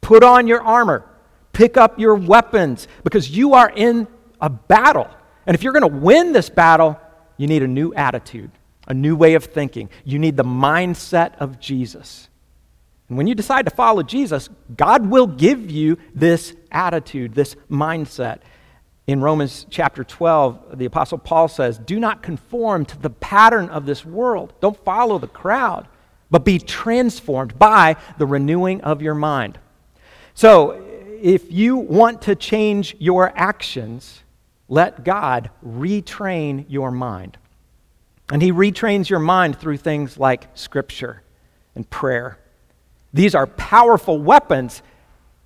put 0.00 0.22
on 0.22 0.46
your 0.46 0.62
armor, 0.62 1.04
pick 1.52 1.76
up 1.76 1.98
your 1.98 2.14
weapons, 2.14 2.86
because 3.02 3.28
you 3.28 3.54
are 3.54 3.68
in 3.68 4.06
a 4.40 4.48
battle. 4.48 5.08
And 5.46 5.56
if 5.56 5.64
you're 5.64 5.72
going 5.72 5.82
to 5.82 5.98
win 5.98 6.32
this 6.32 6.48
battle, 6.48 6.96
you 7.36 7.48
need 7.48 7.64
a 7.64 7.66
new 7.66 7.92
attitude, 7.92 8.52
a 8.86 8.94
new 8.94 9.16
way 9.16 9.34
of 9.34 9.46
thinking. 9.46 9.90
You 10.04 10.20
need 10.20 10.36
the 10.36 10.44
mindset 10.44 11.34
of 11.40 11.58
Jesus. 11.58 12.28
And 13.08 13.18
when 13.18 13.26
you 13.26 13.34
decide 13.34 13.64
to 13.64 13.74
follow 13.74 14.04
Jesus, 14.04 14.48
God 14.76 15.10
will 15.10 15.26
give 15.26 15.68
you 15.68 15.98
this 16.14 16.54
attitude, 16.70 17.34
this 17.34 17.56
mindset. 17.68 18.42
In 19.08 19.20
Romans 19.20 19.66
chapter 19.70 20.04
12, 20.04 20.78
the 20.78 20.84
Apostle 20.84 21.18
Paul 21.18 21.48
says, 21.48 21.78
Do 21.80 21.98
not 21.98 22.22
conform 22.22 22.84
to 22.86 22.96
the 22.96 23.10
pattern 23.10 23.70
of 23.70 23.86
this 23.86 24.04
world. 24.04 24.52
Don't 24.60 24.78
follow 24.84 25.18
the 25.18 25.26
crowd, 25.26 25.88
but 26.30 26.44
be 26.44 26.58
transformed 26.58 27.58
by 27.58 27.96
the 28.18 28.26
renewing 28.26 28.80
of 28.82 29.02
your 29.02 29.14
mind. 29.14 29.58
So, 30.34 30.82
if 31.22 31.50
you 31.50 31.76
want 31.76 32.22
to 32.22 32.34
change 32.34 32.94
your 32.98 33.32
actions, 33.36 34.22
let 34.68 35.04
God 35.04 35.50
retrain 35.64 36.66
your 36.68 36.90
mind. 36.90 37.38
And 38.30 38.42
He 38.42 38.52
retrains 38.52 39.08
your 39.08 39.18
mind 39.18 39.58
through 39.58 39.78
things 39.78 40.18
like 40.18 40.48
Scripture 40.54 41.22
and 41.74 41.88
prayer. 41.88 42.38
These 43.14 43.34
are 43.34 43.46
powerful 43.46 44.18
weapons, 44.18 44.82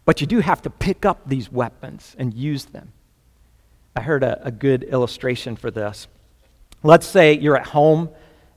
but 0.05 0.21
you 0.21 0.27
do 0.27 0.41
have 0.41 0.63
to 0.63 0.71
pick 0.71 1.05
up 1.05 1.21
these 1.27 1.53
weapons 1.53 2.17
and 2.19 2.35
use 2.35 2.65
them. 2.67 2.93
I 3.95 4.01
heard 4.01 4.23
a, 4.23 4.45
a 4.47 4.51
good 4.51 4.83
illustration 4.85 5.57
for 5.57 5.71
this. 5.71 6.09
Let's 6.83 7.07
say 7.07 7.39
you're 7.39 7.57
at 7.57 7.67
home 7.67 8.09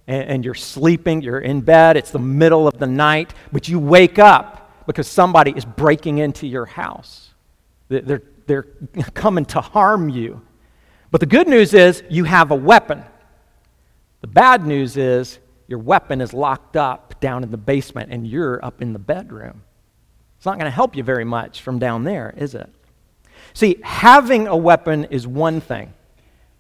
and, 0.08 0.24
and 0.24 0.46
you're 0.46 0.54
sleeping, 0.54 1.22
you're 1.22 1.40
in 1.40 1.62
bed, 1.62 1.98
it's 1.98 2.12
the 2.12 2.20
middle 2.20 2.68
of 2.68 2.78
the 2.78 2.88
night, 2.88 3.34
but 3.52 3.68
you 3.68 3.80
wake 3.80 4.20
up 4.20 4.86
because 4.86 5.08
somebody 5.08 5.52
is 5.52 5.66
breaking 5.66 6.18
into 6.18 6.48
your 6.48 6.66
house. 6.66 7.34
They're, 7.90 8.24
they're 8.46 8.64
coming 9.14 9.46
to 9.46 9.62
harm 9.62 10.10
you. 10.10 10.42
But 11.12 11.20
the 11.20 11.28
good 11.28 11.48
news 11.48 11.74
is 11.74 12.04
you 12.10 12.24
have 12.24 12.52
a 12.52 12.56
weapon. 12.56 13.04
The 14.22 14.28
bad 14.28 14.66
news 14.66 14.98
is 14.98 15.40
your 15.68 15.80
weapon 15.80 16.22
is 16.22 16.34
locked 16.34 16.76
up 16.76 17.20
down 17.20 17.44
in 17.44 17.52
the 17.52 17.58
basement 17.58 18.12
and 18.12 18.28
you're 18.28 18.64
up 18.66 18.82
in 18.82 18.94
the 18.94 19.00
bedroom. 19.00 19.64
It's 20.38 20.46
not 20.46 20.58
going 20.58 20.66
to 20.66 20.72
help 20.72 20.96
you 20.96 21.04
very 21.04 21.24
much 21.24 21.62
from 21.62 21.80
down 21.80 22.04
there, 22.04 22.34
is 22.36 22.56
it? 22.56 22.70
See, 23.54 23.78
having 23.84 24.48
a 24.48 24.58
weapon 24.58 25.06
is 25.06 25.28
one 25.28 25.62
thing, 25.62 25.94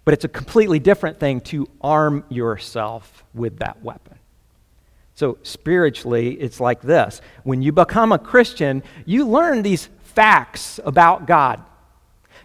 but 0.05 0.13
it's 0.13 0.25
a 0.25 0.29
completely 0.29 0.79
different 0.79 1.19
thing 1.19 1.41
to 1.41 1.67
arm 1.81 2.23
yourself 2.29 3.23
with 3.33 3.59
that 3.59 3.81
weapon. 3.83 4.17
So, 5.15 5.37
spiritually, 5.43 6.31
it's 6.33 6.59
like 6.59 6.81
this 6.81 7.21
when 7.43 7.61
you 7.61 7.71
become 7.71 8.11
a 8.11 8.19
Christian, 8.19 8.83
you 9.05 9.27
learn 9.27 9.61
these 9.61 9.89
facts 10.03 10.79
about 10.83 11.27
God. 11.27 11.63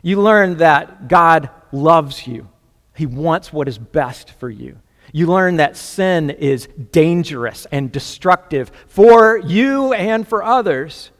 You 0.02 0.20
learn 0.20 0.58
that 0.58 1.08
God 1.08 1.50
loves 1.72 2.26
you, 2.26 2.48
He 2.94 3.06
wants 3.06 3.52
what 3.52 3.68
is 3.68 3.78
best 3.78 4.30
for 4.32 4.50
you. 4.50 4.78
You 5.12 5.26
learn 5.26 5.56
that 5.56 5.76
sin 5.76 6.28
is 6.28 6.68
dangerous 6.92 7.66
and 7.72 7.90
destructive 7.90 8.70
for 8.86 9.38
you 9.38 9.94
and 9.94 10.28
for 10.28 10.42
others. 10.42 11.10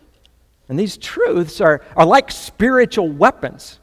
And 0.68 0.78
these 0.78 0.98
truths 0.98 1.62
are, 1.62 1.80
are 1.96 2.04
like 2.04 2.30
spiritual 2.30 3.08
weapons. 3.08 3.78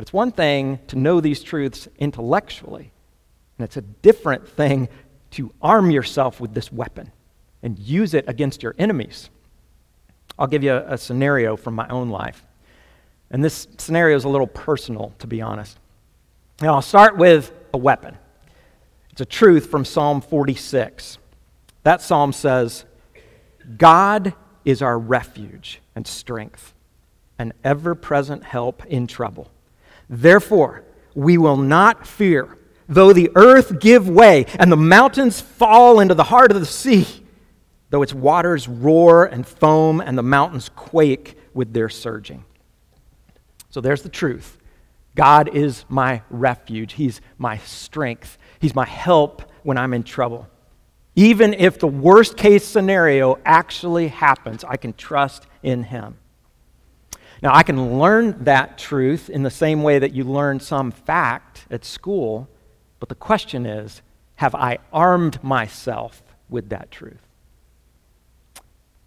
But 0.00 0.04
it's 0.04 0.12
one 0.14 0.32
thing 0.32 0.78
to 0.86 0.96
know 0.96 1.20
these 1.20 1.42
truths 1.42 1.86
intellectually, 1.98 2.90
and 3.58 3.64
it's 3.66 3.76
a 3.76 3.82
different 3.82 4.48
thing 4.48 4.88
to 5.32 5.52
arm 5.60 5.90
yourself 5.90 6.40
with 6.40 6.54
this 6.54 6.72
weapon 6.72 7.12
and 7.62 7.78
use 7.78 8.14
it 8.14 8.26
against 8.26 8.62
your 8.62 8.74
enemies. 8.78 9.28
I'll 10.38 10.46
give 10.46 10.62
you 10.62 10.72
a, 10.72 10.94
a 10.94 10.96
scenario 10.96 11.54
from 11.54 11.74
my 11.74 11.86
own 11.88 12.08
life. 12.08 12.42
And 13.30 13.44
this 13.44 13.68
scenario 13.76 14.16
is 14.16 14.24
a 14.24 14.30
little 14.30 14.46
personal, 14.46 15.12
to 15.18 15.26
be 15.26 15.42
honest. 15.42 15.78
Now, 16.62 16.76
I'll 16.76 16.80
start 16.80 17.18
with 17.18 17.52
a 17.74 17.76
weapon. 17.76 18.16
It's 19.10 19.20
a 19.20 19.26
truth 19.26 19.66
from 19.70 19.84
Psalm 19.84 20.22
46. 20.22 21.18
That 21.82 22.00
psalm 22.00 22.32
says, 22.32 22.86
God 23.76 24.32
is 24.64 24.80
our 24.80 24.98
refuge 24.98 25.82
and 25.94 26.06
strength, 26.06 26.72
an 27.38 27.52
ever 27.62 27.94
present 27.94 28.44
help 28.44 28.86
in 28.86 29.06
trouble. 29.06 29.50
Therefore, 30.12 30.82
we 31.14 31.38
will 31.38 31.56
not 31.56 32.04
fear, 32.04 32.58
though 32.88 33.12
the 33.12 33.30
earth 33.36 33.78
give 33.78 34.08
way 34.08 34.44
and 34.58 34.70
the 34.70 34.76
mountains 34.76 35.40
fall 35.40 36.00
into 36.00 36.14
the 36.14 36.24
heart 36.24 36.50
of 36.50 36.58
the 36.58 36.66
sea, 36.66 37.06
though 37.90 38.02
its 38.02 38.12
waters 38.12 38.66
roar 38.66 39.24
and 39.24 39.46
foam 39.46 40.00
and 40.00 40.18
the 40.18 40.22
mountains 40.22 40.68
quake 40.74 41.38
with 41.54 41.72
their 41.72 41.88
surging. 41.88 42.44
So 43.70 43.80
there's 43.80 44.02
the 44.02 44.08
truth. 44.08 44.58
God 45.14 45.54
is 45.54 45.84
my 45.88 46.22
refuge. 46.28 46.94
He's 46.94 47.20
my 47.38 47.58
strength. 47.58 48.36
He's 48.58 48.74
my 48.74 48.86
help 48.86 49.42
when 49.62 49.78
I'm 49.78 49.94
in 49.94 50.02
trouble. 50.02 50.48
Even 51.14 51.54
if 51.54 51.78
the 51.78 51.86
worst 51.86 52.36
case 52.36 52.64
scenario 52.64 53.38
actually 53.44 54.08
happens, 54.08 54.64
I 54.64 54.76
can 54.76 54.92
trust 54.92 55.46
in 55.62 55.84
Him. 55.84 56.16
Now, 57.42 57.54
I 57.54 57.62
can 57.62 57.98
learn 57.98 58.44
that 58.44 58.76
truth 58.76 59.30
in 59.30 59.42
the 59.42 59.50
same 59.50 59.82
way 59.82 59.98
that 59.98 60.12
you 60.12 60.24
learn 60.24 60.60
some 60.60 60.90
fact 60.90 61.64
at 61.70 61.84
school, 61.84 62.48
but 62.98 63.08
the 63.08 63.14
question 63.14 63.64
is 63.66 64.02
have 64.36 64.54
I 64.54 64.78
armed 64.92 65.42
myself 65.42 66.22
with 66.48 66.70
that 66.70 66.90
truth? 66.90 67.20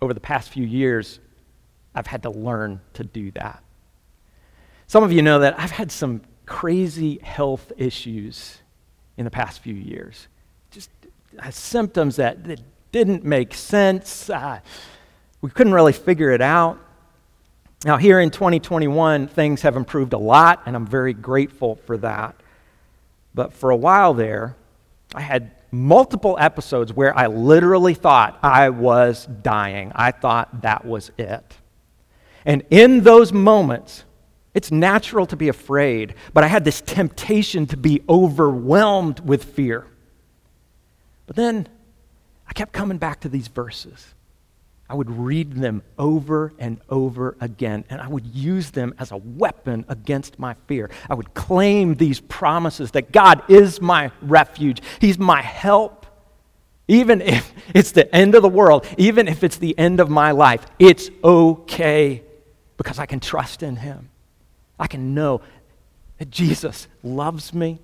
Over 0.02 0.14
the 0.14 0.20
past 0.20 0.50
few 0.50 0.66
years, 0.66 1.20
I've 1.96 2.08
had 2.08 2.24
to 2.24 2.30
learn 2.30 2.82
to 2.94 3.04
do 3.04 3.32
that. 3.32 3.64
Some 4.88 5.04
of 5.04 5.12
you 5.12 5.22
know 5.22 5.40
that 5.40 5.60
I've 5.60 5.72
had 5.72 5.92
some 5.92 6.22
crazy 6.46 7.20
health 7.24 7.72
issues 7.78 8.60
in 9.18 9.26
the 9.26 9.32
past 9.32 9.60
few 9.60 9.74
years. 9.74 10.28
Just 10.72 10.90
uh, 11.40 11.50
symptoms 11.52 12.18
that, 12.18 12.44
that 12.44 12.60
didn't 12.92 13.24
make 13.24 13.54
sense. 13.54 14.30
Uh, 14.30 14.60
we 15.42 15.50
couldn't 15.50 15.74
really 15.74 15.94
figure 15.94 16.32
it 16.32 16.42
out. 16.42 16.80
Now, 17.86 17.98
here 17.98 18.20
in 18.20 18.30
2021, 18.30 19.28
things 19.28 19.62
have 19.64 19.76
improved 19.76 20.14
a 20.14 20.18
lot, 20.18 20.62
and 20.66 20.76
I'm 20.76 20.88
very 20.88 21.14
grateful 21.14 21.76
for 21.76 21.98
that. 21.98 22.36
But 23.36 23.52
for 23.52 23.72
a 23.72 23.76
while 23.76 24.14
there, 24.14 24.56
I 25.14 25.22
had 25.22 25.52
multiple 25.72 26.38
episodes 26.40 26.94
where 26.94 27.18
I 27.18 27.28
literally 27.28 27.94
thought 27.94 28.40
I 28.42 28.70
was 28.70 29.26
dying. 29.26 29.92
I 29.96 30.12
thought 30.12 30.62
that 30.62 30.86
was 30.86 31.12
it. 31.18 31.58
And 32.46 32.64
in 32.70 33.02
those 33.02 33.34
moments, 33.34 34.06
it's 34.54 34.72
natural 34.72 35.26
to 35.26 35.36
be 35.36 35.50
afraid, 35.50 36.16
but 36.34 36.44
I 36.44 36.48
had 36.48 36.64
this 36.64 36.80
temptation 36.80 37.66
to 37.68 37.78
be 37.78 38.02
overwhelmed 38.08 39.20
with 39.22 39.44
fear. 39.44 39.88
But 41.26 41.36
then 41.36 41.68
I 42.48 42.54
kept 42.54 42.72
coming 42.72 42.98
back 42.98 43.22
to 43.22 43.30
these 43.30 43.48
verses. 43.48 44.14
I 44.90 44.96
would 44.96 45.10
read 45.10 45.54
them 45.54 45.82
over 45.98 46.54
and 46.60 46.80
over 46.90 47.38
again, 47.40 47.86
and 47.90 48.02
I 48.02 48.08
would 48.08 48.26
use 48.28 48.72
them 48.72 48.94
as 49.00 49.12
a 49.12 49.18
weapon 49.18 49.86
against 49.88 50.38
my 50.38 50.56
fear. 50.68 50.90
I 51.10 51.16
would 51.16 51.34
claim 51.34 51.96
these 51.96 52.20
promises 52.20 52.92
that 52.92 53.12
God 53.12 53.50
is 53.50 53.82
my 53.82 54.12
refuge, 54.22 54.82
He's 55.00 55.18
my 55.18 55.42
help. 55.42 56.06
Even 56.90 57.22
if 57.22 57.54
it's 57.74 57.94
the 57.94 58.14
end 58.14 58.36
of 58.36 58.42
the 58.42 58.50
world, 58.50 58.86
even 58.98 59.30
if 59.30 59.44
it's 59.44 59.56
the 59.56 59.78
end 59.80 60.02
of 60.02 60.10
my 60.10 60.32
life, 60.32 60.66
it's 60.80 61.10
okay 61.24 62.22
because 62.76 63.00
I 63.00 63.06
can 63.06 63.22
trust 63.22 63.64
in 63.64 63.78
Him. 63.78 64.10
I 64.78 64.88
can 64.88 65.14
know 65.14 65.42
that 66.18 66.30
Jesus 66.30 66.88
loves 67.02 67.54
me. 67.54 67.80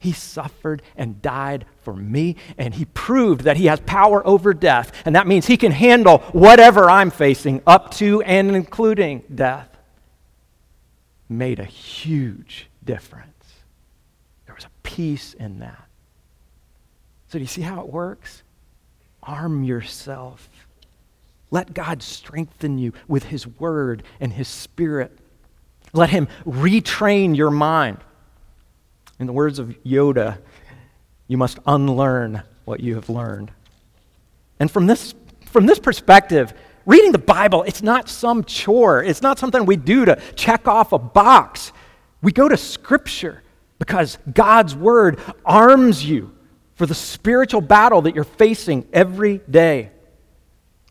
He 0.00 0.12
suffered 0.12 0.82
and 0.96 1.22
died 1.22 1.66
for 1.82 1.94
me, 1.94 2.34
and 2.58 2.74
He 2.74 2.86
proved 2.86 3.42
that 3.42 3.58
He 3.58 3.66
has 3.66 3.78
power 3.80 4.26
over 4.26 4.52
death. 4.52 4.90
And 5.04 5.14
that 5.14 5.28
means 5.28 5.46
He 5.46 5.56
can 5.56 5.70
handle 5.70 6.18
whatever 6.32 6.90
I'm 6.90 7.10
facing, 7.10 7.62
up 7.66 7.92
to 7.96 8.22
and 8.22 8.56
including 8.56 9.22
death. 9.32 9.68
Made 11.28 11.60
a 11.60 11.64
huge 11.64 12.68
difference. 12.82 13.28
There 14.46 14.54
was 14.54 14.64
a 14.64 14.70
peace 14.82 15.34
in 15.34 15.60
that. 15.60 15.86
So, 17.28 17.38
do 17.38 17.40
you 17.40 17.46
see 17.46 17.62
how 17.62 17.80
it 17.82 17.88
works? 17.88 18.42
Arm 19.22 19.62
yourself. 19.62 20.48
Let 21.52 21.74
God 21.74 22.02
strengthen 22.02 22.78
you 22.78 22.94
with 23.06 23.24
His 23.24 23.46
Word 23.46 24.02
and 24.18 24.32
His 24.32 24.48
Spirit. 24.48 25.16
Let 25.92 26.10
him 26.10 26.28
retrain 26.46 27.36
your 27.36 27.50
mind. 27.50 27.98
In 29.20 29.26
the 29.26 29.32
words 29.32 29.60
of 29.60 29.68
Yoda, 29.84 30.38
you 31.28 31.36
must 31.36 31.58
unlearn 31.66 32.42
what 32.64 32.80
you 32.80 32.96
have 32.96 33.08
learned. 33.08 33.52
And 34.58 34.68
from 34.70 34.86
this, 34.86 35.14
from 35.46 35.66
this 35.66 35.78
perspective, 35.78 36.52
Reading 36.86 37.12
the 37.12 37.18
Bible, 37.18 37.62
it's 37.64 37.82
not 37.82 38.08
some 38.08 38.42
chore. 38.44 39.02
It's 39.02 39.22
not 39.22 39.38
something 39.38 39.66
we 39.66 39.76
do 39.76 40.06
to 40.06 40.20
check 40.34 40.66
off 40.66 40.92
a 40.92 40.98
box. 40.98 41.72
We 42.22 42.32
go 42.32 42.48
to 42.48 42.56
Scripture 42.56 43.42
because 43.78 44.18
God's 44.32 44.74
Word 44.74 45.20
arms 45.44 46.04
you 46.04 46.34
for 46.74 46.86
the 46.86 46.94
spiritual 46.94 47.60
battle 47.60 48.02
that 48.02 48.14
you're 48.14 48.24
facing 48.24 48.88
every 48.92 49.38
day. 49.50 49.90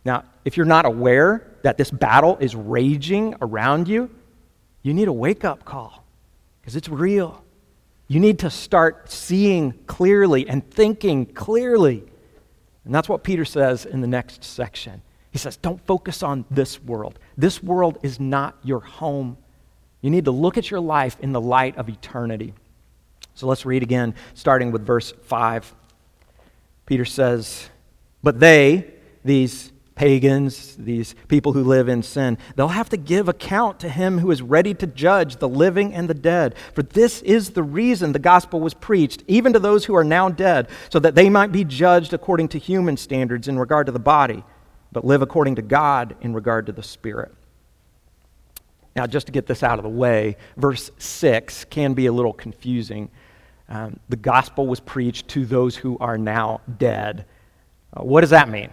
Now, 0.05 0.23
if 0.45 0.55
you're 0.55 0.65
not 0.65 0.85
aware 0.85 1.47
that 1.63 1.77
this 1.77 1.89
battle 1.89 2.37
is 2.39 2.55
raging 2.55 3.35
around 3.41 3.87
you, 3.87 4.09
you 4.83 4.93
need 4.93 5.07
a 5.07 5.13
wake 5.13 5.43
up 5.43 5.65
call 5.65 6.05
because 6.61 6.75
it's 6.75 6.87
real. 6.87 7.43
You 8.09 8.19
need 8.19 8.39
to 8.39 8.49
start 8.49 9.11
seeing 9.11 9.71
clearly 9.85 10.49
and 10.49 10.67
thinking 10.69 11.27
clearly. 11.27 12.03
And 12.83 12.93
that's 12.93 13.07
what 13.07 13.23
Peter 13.23 13.45
says 13.45 13.85
in 13.85 14.01
the 14.01 14.07
next 14.07 14.43
section. 14.43 15.03
He 15.29 15.37
says, 15.37 15.57
Don't 15.57 15.79
focus 15.85 16.23
on 16.23 16.43
this 16.49 16.81
world. 16.81 17.19
This 17.37 17.61
world 17.61 17.99
is 18.01 18.19
not 18.19 18.57
your 18.63 18.79
home. 18.79 19.37
You 20.01 20.09
need 20.09 20.25
to 20.25 20.31
look 20.31 20.57
at 20.57 20.71
your 20.71 20.79
life 20.79 21.17
in 21.19 21.33
the 21.33 21.39
light 21.39 21.77
of 21.77 21.87
eternity. 21.87 22.55
So 23.35 23.45
let's 23.45 23.63
read 23.63 23.83
again, 23.83 24.15
starting 24.33 24.71
with 24.71 24.85
verse 24.85 25.13
5. 25.25 25.75
Peter 26.87 27.05
says, 27.05 27.69
But 28.23 28.39
they, 28.39 28.91
these 29.23 29.71
pagans, 29.99 30.77
these 30.77 31.13
people 31.27 31.51
who 31.51 31.61
live 31.61 31.89
in 31.89 32.01
sin, 32.01 32.37
they'll 32.55 32.69
have 32.69 32.87
to 32.87 32.95
give 32.95 33.27
account 33.27 33.81
to 33.81 33.89
him 33.89 34.17
who 34.17 34.31
is 34.31 34.41
ready 34.41 34.73
to 34.73 34.87
judge 34.87 35.35
the 35.35 35.49
living 35.49 35.93
and 35.93 36.09
the 36.09 36.13
dead. 36.13 36.55
For 36.73 36.83
this 36.83 37.21
is 37.23 37.49
the 37.49 37.63
reason 37.63 38.13
the 38.13 38.17
gospel 38.17 38.61
was 38.61 38.73
preached, 38.73 39.25
even 39.27 39.51
to 39.51 39.59
those 39.59 39.83
who 39.83 39.93
are 39.97 40.05
now 40.05 40.29
dead, 40.29 40.69
so 40.89 40.99
that 40.99 41.15
they 41.15 41.29
might 41.29 41.51
be 41.51 41.65
judged 41.65 42.13
according 42.13 42.47
to 42.49 42.59
human 42.59 42.95
standards 42.95 43.49
in 43.49 43.59
regard 43.59 43.87
to 43.87 43.91
the 43.91 43.99
body, 43.99 44.41
but 44.93 45.03
live 45.03 45.21
according 45.21 45.55
to 45.55 45.61
God 45.61 46.15
in 46.21 46.33
regard 46.33 46.67
to 46.67 46.71
the 46.71 46.81
spirit. 46.81 47.33
Now, 48.95 49.05
just 49.05 49.25
to 49.25 49.33
get 49.33 49.47
this 49.47 49.63
out 49.63 49.79
of 49.79 49.83
the 49.83 49.89
way, 49.89 50.37
verse 50.55 50.91
6 50.97 51.65
can 51.65 51.93
be 51.93 52.05
a 52.05 52.13
little 52.13 52.31
confusing. 52.31 53.11
Um, 53.67 53.99
the 54.07 54.15
gospel 54.15 54.65
was 54.65 54.79
preached 54.79 55.27
to 55.29 55.45
those 55.45 55.75
who 55.75 55.97
are 55.99 56.17
now 56.17 56.61
dead. 56.77 57.25
Uh, 57.93 58.03
what 58.03 58.21
does 58.21 58.29
that 58.29 58.47
mean? 58.47 58.69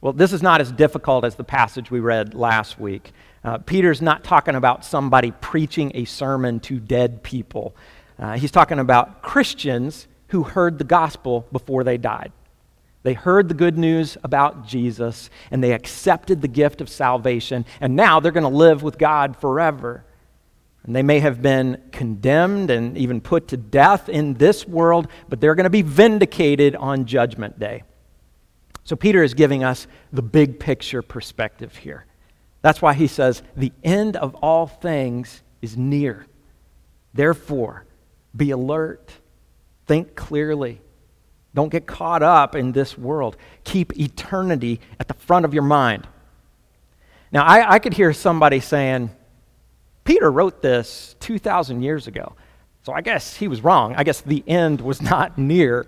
Well, 0.00 0.12
this 0.12 0.32
is 0.32 0.42
not 0.42 0.60
as 0.60 0.70
difficult 0.70 1.24
as 1.24 1.34
the 1.34 1.44
passage 1.44 1.90
we 1.90 1.98
read 1.98 2.32
last 2.32 2.78
week. 2.78 3.10
Uh, 3.42 3.58
Peter's 3.58 4.00
not 4.00 4.22
talking 4.22 4.54
about 4.54 4.84
somebody 4.84 5.32
preaching 5.32 5.90
a 5.94 6.04
sermon 6.04 6.60
to 6.60 6.78
dead 6.78 7.24
people. 7.24 7.74
Uh, 8.16 8.36
he's 8.36 8.52
talking 8.52 8.78
about 8.78 9.22
Christians 9.22 10.06
who 10.28 10.44
heard 10.44 10.78
the 10.78 10.84
gospel 10.84 11.48
before 11.50 11.82
they 11.82 11.98
died. 11.98 12.30
They 13.02 13.14
heard 13.14 13.48
the 13.48 13.54
good 13.54 13.76
news 13.76 14.16
about 14.22 14.68
Jesus 14.68 15.30
and 15.50 15.64
they 15.64 15.72
accepted 15.72 16.42
the 16.42 16.48
gift 16.48 16.80
of 16.80 16.88
salvation, 16.88 17.64
and 17.80 17.96
now 17.96 18.20
they're 18.20 18.32
going 18.32 18.42
to 18.42 18.56
live 18.56 18.84
with 18.84 18.98
God 18.98 19.36
forever. 19.36 20.04
And 20.84 20.94
they 20.94 21.02
may 21.02 21.18
have 21.18 21.42
been 21.42 21.82
condemned 21.90 22.70
and 22.70 22.96
even 22.96 23.20
put 23.20 23.48
to 23.48 23.56
death 23.56 24.08
in 24.08 24.34
this 24.34 24.66
world, 24.66 25.08
but 25.28 25.40
they're 25.40 25.56
going 25.56 25.64
to 25.64 25.70
be 25.70 25.82
vindicated 25.82 26.76
on 26.76 27.04
Judgment 27.04 27.58
Day. 27.58 27.82
So 28.88 28.96
Peter 28.96 29.22
is 29.22 29.34
giving 29.34 29.64
us 29.64 29.86
the 30.14 30.22
big 30.22 30.58
picture 30.58 31.02
perspective 31.02 31.76
here. 31.76 32.06
That's 32.62 32.80
why 32.80 32.94
he 32.94 33.06
says, 33.06 33.42
the 33.54 33.70
end 33.84 34.16
of 34.16 34.34
all 34.36 34.66
things 34.66 35.42
is 35.60 35.76
near. 35.76 36.24
Therefore, 37.12 37.84
be 38.34 38.50
alert, 38.50 39.12
think 39.84 40.14
clearly. 40.14 40.80
Don't 41.54 41.68
get 41.68 41.86
caught 41.86 42.22
up 42.22 42.54
in 42.54 42.72
this 42.72 42.96
world. 42.96 43.36
Keep 43.62 44.00
eternity 44.00 44.80
at 44.98 45.06
the 45.06 45.12
front 45.12 45.44
of 45.44 45.52
your 45.52 45.64
mind. 45.64 46.08
Now, 47.30 47.44
I, 47.44 47.74
I 47.74 47.78
could 47.80 47.92
hear 47.92 48.14
somebody 48.14 48.58
saying, 48.58 49.10
Peter 50.04 50.32
wrote 50.32 50.62
this 50.62 51.14
2,000 51.20 51.82
years 51.82 52.06
ago. 52.06 52.36
So 52.84 52.94
I 52.94 53.02
guess 53.02 53.36
he 53.36 53.48
was 53.48 53.62
wrong. 53.62 53.94
I 53.96 54.02
guess 54.02 54.22
the 54.22 54.42
end 54.46 54.80
was 54.80 55.02
not 55.12 55.36
near. 55.36 55.86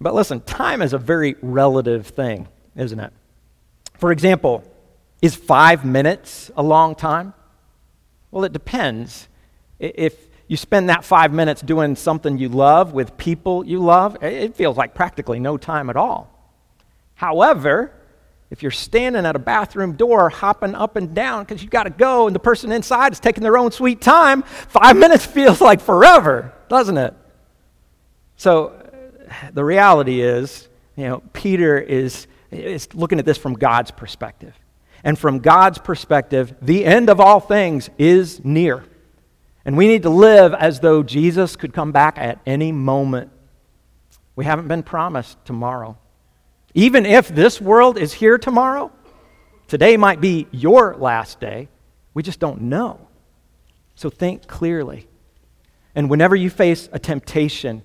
But 0.00 0.14
listen, 0.14 0.40
time 0.42 0.82
is 0.82 0.92
a 0.92 0.98
very 0.98 1.36
relative 1.42 2.06
thing, 2.06 2.48
isn't 2.76 2.98
it? 2.98 3.12
For 3.98 4.12
example, 4.12 4.64
is 5.20 5.34
five 5.34 5.84
minutes 5.84 6.50
a 6.56 6.62
long 6.62 6.94
time? 6.94 7.34
Well, 8.30 8.44
it 8.44 8.52
depends. 8.52 9.28
If 9.80 10.14
you 10.46 10.56
spend 10.56 10.88
that 10.88 11.04
five 11.04 11.32
minutes 11.32 11.60
doing 11.60 11.96
something 11.96 12.38
you 12.38 12.48
love 12.48 12.92
with 12.92 13.16
people 13.16 13.66
you 13.66 13.80
love, 13.80 14.22
it 14.22 14.54
feels 14.54 14.76
like 14.76 14.94
practically 14.94 15.40
no 15.40 15.56
time 15.56 15.90
at 15.90 15.96
all. 15.96 16.32
However, 17.14 17.92
if 18.50 18.62
you're 18.62 18.70
standing 18.70 19.26
at 19.26 19.36
a 19.36 19.38
bathroom 19.38 19.94
door 19.94 20.30
hopping 20.30 20.74
up 20.74 20.96
and 20.96 21.14
down 21.14 21.44
because 21.44 21.62
you've 21.62 21.70
got 21.70 21.82
to 21.82 21.90
go 21.90 22.26
and 22.26 22.34
the 22.34 22.40
person 22.40 22.72
inside 22.72 23.12
is 23.12 23.20
taking 23.20 23.42
their 23.42 23.58
own 23.58 23.72
sweet 23.72 24.00
time, 24.00 24.42
five 24.42 24.96
minutes 25.04 25.26
feels 25.26 25.60
like 25.60 25.80
forever, 25.80 26.54
doesn't 26.68 26.96
it? 26.96 27.14
So 28.36 28.77
the 29.52 29.64
reality 29.64 30.20
is, 30.20 30.68
you 30.96 31.04
know, 31.04 31.22
Peter 31.32 31.78
is, 31.78 32.26
is 32.50 32.92
looking 32.94 33.18
at 33.18 33.24
this 33.24 33.38
from 33.38 33.54
God's 33.54 33.90
perspective. 33.90 34.54
And 35.04 35.18
from 35.18 35.38
God's 35.38 35.78
perspective, 35.78 36.54
the 36.60 36.84
end 36.84 37.08
of 37.08 37.20
all 37.20 37.40
things 37.40 37.88
is 37.98 38.44
near. 38.44 38.84
And 39.64 39.76
we 39.76 39.86
need 39.86 40.02
to 40.02 40.10
live 40.10 40.54
as 40.54 40.80
though 40.80 41.02
Jesus 41.02 41.56
could 41.56 41.72
come 41.72 41.92
back 41.92 42.18
at 42.18 42.40
any 42.46 42.72
moment. 42.72 43.30
We 44.34 44.44
haven't 44.44 44.68
been 44.68 44.82
promised 44.82 45.44
tomorrow. 45.44 45.98
Even 46.74 47.06
if 47.06 47.28
this 47.28 47.60
world 47.60 47.98
is 47.98 48.12
here 48.12 48.38
tomorrow, 48.38 48.92
today 49.66 49.96
might 49.96 50.20
be 50.20 50.46
your 50.50 50.96
last 50.96 51.40
day. 51.40 51.68
We 52.14 52.22
just 52.22 52.40
don't 52.40 52.62
know. 52.62 53.08
So 53.94 54.10
think 54.10 54.46
clearly. 54.46 55.06
And 55.94 56.08
whenever 56.08 56.36
you 56.36 56.50
face 56.50 56.88
a 56.92 56.98
temptation, 56.98 57.82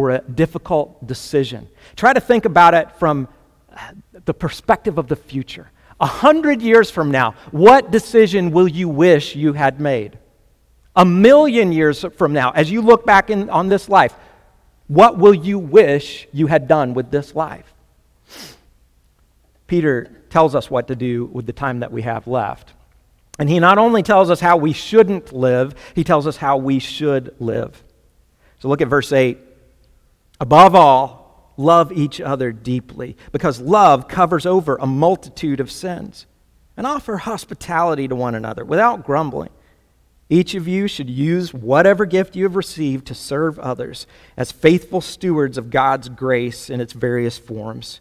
or 0.00 0.10
a 0.10 0.20
difficult 0.20 1.06
decision. 1.06 1.68
Try 1.94 2.12
to 2.14 2.20
think 2.20 2.46
about 2.46 2.72
it 2.74 2.90
from 2.92 3.28
the 4.24 4.32
perspective 4.32 4.96
of 4.96 5.08
the 5.08 5.16
future. 5.16 5.70
A 6.00 6.06
hundred 6.06 6.62
years 6.62 6.90
from 6.90 7.10
now, 7.10 7.32
what 7.50 7.90
decision 7.90 8.50
will 8.50 8.66
you 8.66 8.88
wish 8.88 9.36
you 9.36 9.52
had 9.52 9.78
made? 9.78 10.18
A 10.96 11.04
million 11.04 11.70
years 11.70 12.04
from 12.16 12.32
now, 12.32 12.50
as 12.52 12.70
you 12.70 12.80
look 12.80 13.04
back 13.04 13.28
in, 13.28 13.50
on 13.50 13.68
this 13.68 13.88
life, 13.88 14.14
what 14.88 15.18
will 15.18 15.34
you 15.34 15.58
wish 15.58 16.26
you 16.32 16.46
had 16.46 16.66
done 16.66 16.94
with 16.94 17.10
this 17.10 17.34
life? 17.34 17.74
Peter 19.66 20.10
tells 20.30 20.54
us 20.54 20.70
what 20.70 20.88
to 20.88 20.96
do 20.96 21.26
with 21.26 21.44
the 21.44 21.52
time 21.52 21.80
that 21.80 21.92
we 21.92 22.02
have 22.02 22.26
left. 22.26 22.72
And 23.38 23.48
he 23.48 23.58
not 23.60 23.78
only 23.78 24.02
tells 24.02 24.30
us 24.30 24.40
how 24.40 24.56
we 24.56 24.72
shouldn't 24.72 25.32
live, 25.32 25.74
he 25.94 26.04
tells 26.04 26.26
us 26.26 26.38
how 26.38 26.56
we 26.56 26.78
should 26.78 27.34
live. 27.38 27.82
So 28.58 28.68
look 28.68 28.80
at 28.80 28.88
verse 28.88 29.12
8. 29.12 29.38
Above 30.40 30.74
all, 30.74 31.52
love 31.56 31.92
each 31.92 32.20
other 32.20 32.50
deeply, 32.50 33.16
because 33.30 33.60
love 33.60 34.08
covers 34.08 34.46
over 34.46 34.76
a 34.76 34.86
multitude 34.86 35.60
of 35.60 35.70
sins. 35.70 36.26
And 36.76 36.86
offer 36.86 37.18
hospitality 37.18 38.08
to 38.08 38.16
one 38.16 38.34
another 38.34 38.64
without 38.64 39.04
grumbling. 39.04 39.50
Each 40.30 40.54
of 40.54 40.66
you 40.66 40.88
should 40.88 41.10
use 41.10 41.52
whatever 41.52 42.06
gift 42.06 42.36
you 42.36 42.44
have 42.44 42.56
received 42.56 43.06
to 43.08 43.14
serve 43.14 43.58
others 43.58 44.06
as 44.36 44.50
faithful 44.50 45.02
stewards 45.02 45.58
of 45.58 45.68
God's 45.68 46.08
grace 46.08 46.70
in 46.70 46.80
its 46.80 46.94
various 46.94 47.36
forms. 47.36 48.00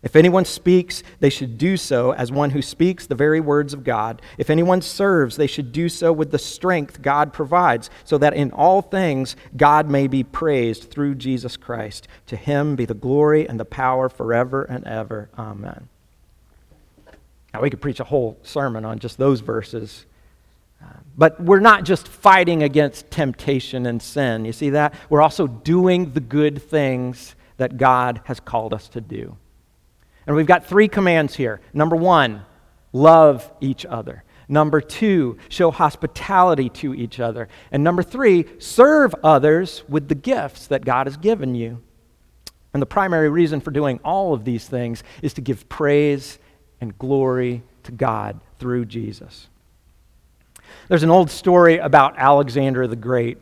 If 0.00 0.14
anyone 0.14 0.44
speaks, 0.44 1.02
they 1.18 1.28
should 1.28 1.58
do 1.58 1.76
so 1.76 2.12
as 2.12 2.30
one 2.30 2.50
who 2.50 2.62
speaks 2.62 3.06
the 3.06 3.16
very 3.16 3.40
words 3.40 3.74
of 3.74 3.82
God. 3.82 4.22
If 4.38 4.48
anyone 4.48 4.80
serves, 4.80 5.36
they 5.36 5.48
should 5.48 5.72
do 5.72 5.88
so 5.88 6.12
with 6.12 6.30
the 6.30 6.38
strength 6.38 7.02
God 7.02 7.32
provides, 7.32 7.90
so 8.04 8.16
that 8.18 8.34
in 8.34 8.52
all 8.52 8.80
things 8.80 9.34
God 9.56 9.90
may 9.90 10.06
be 10.06 10.22
praised 10.22 10.90
through 10.90 11.16
Jesus 11.16 11.56
Christ. 11.56 12.06
To 12.26 12.36
him 12.36 12.76
be 12.76 12.84
the 12.84 12.94
glory 12.94 13.48
and 13.48 13.58
the 13.58 13.64
power 13.64 14.08
forever 14.08 14.62
and 14.62 14.86
ever. 14.86 15.30
Amen. 15.36 15.88
Now, 17.52 17.62
we 17.62 17.70
could 17.70 17.80
preach 17.80 17.98
a 17.98 18.04
whole 18.04 18.38
sermon 18.42 18.84
on 18.84 19.00
just 19.00 19.18
those 19.18 19.40
verses. 19.40 20.06
But 21.16 21.40
we're 21.40 21.58
not 21.58 21.82
just 21.82 22.06
fighting 22.06 22.62
against 22.62 23.10
temptation 23.10 23.84
and 23.86 24.00
sin. 24.00 24.44
You 24.44 24.52
see 24.52 24.70
that? 24.70 24.94
We're 25.10 25.22
also 25.22 25.48
doing 25.48 26.12
the 26.12 26.20
good 26.20 26.62
things 26.62 27.34
that 27.56 27.76
God 27.76 28.20
has 28.26 28.38
called 28.38 28.72
us 28.72 28.86
to 28.90 29.00
do. 29.00 29.36
And 30.28 30.36
we've 30.36 30.46
got 30.46 30.66
three 30.66 30.88
commands 30.88 31.34
here. 31.34 31.58
Number 31.72 31.96
one, 31.96 32.42
love 32.92 33.50
each 33.62 33.86
other. 33.86 34.24
Number 34.46 34.82
two, 34.82 35.38
show 35.48 35.70
hospitality 35.70 36.68
to 36.68 36.94
each 36.94 37.18
other. 37.18 37.48
And 37.72 37.82
number 37.82 38.02
three, 38.02 38.44
serve 38.58 39.14
others 39.24 39.84
with 39.88 40.08
the 40.08 40.14
gifts 40.14 40.66
that 40.66 40.84
God 40.84 41.06
has 41.06 41.16
given 41.16 41.54
you. 41.54 41.82
And 42.74 42.82
the 42.82 42.86
primary 42.86 43.30
reason 43.30 43.62
for 43.62 43.70
doing 43.70 44.00
all 44.04 44.34
of 44.34 44.44
these 44.44 44.68
things 44.68 45.02
is 45.22 45.32
to 45.32 45.40
give 45.40 45.66
praise 45.70 46.38
and 46.78 46.96
glory 46.98 47.62
to 47.84 47.92
God 47.92 48.38
through 48.58 48.84
Jesus. 48.84 49.48
There's 50.88 51.02
an 51.04 51.10
old 51.10 51.30
story 51.30 51.78
about 51.78 52.18
Alexander 52.18 52.86
the 52.86 52.96
Great. 52.96 53.38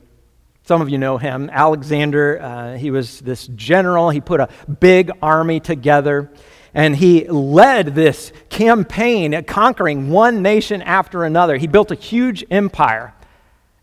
Some 0.62 0.83
of 0.83 0.88
you 0.88 0.99
know 0.99 1.18
him. 1.18 1.51
Alexander, 1.53 2.40
uh, 2.40 2.77
he 2.77 2.92
was 2.92 3.20
this 3.20 3.49
general. 3.49 4.11
He 4.11 4.20
put 4.20 4.38
a 4.38 4.49
big 4.81 5.11
army 5.20 5.59
together 5.59 6.31
And 6.76 6.94
he 6.94 7.26
led 7.26 7.94
this 7.94 8.34
campaign 8.50 9.42
conquering 9.44 10.10
one 10.10 10.42
nation 10.42 10.82
after 10.82 11.24
another. 11.24 11.56
He 11.56 11.66
built 11.66 11.90
a 11.90 11.94
huge 11.94 12.44
empire. 12.50 13.14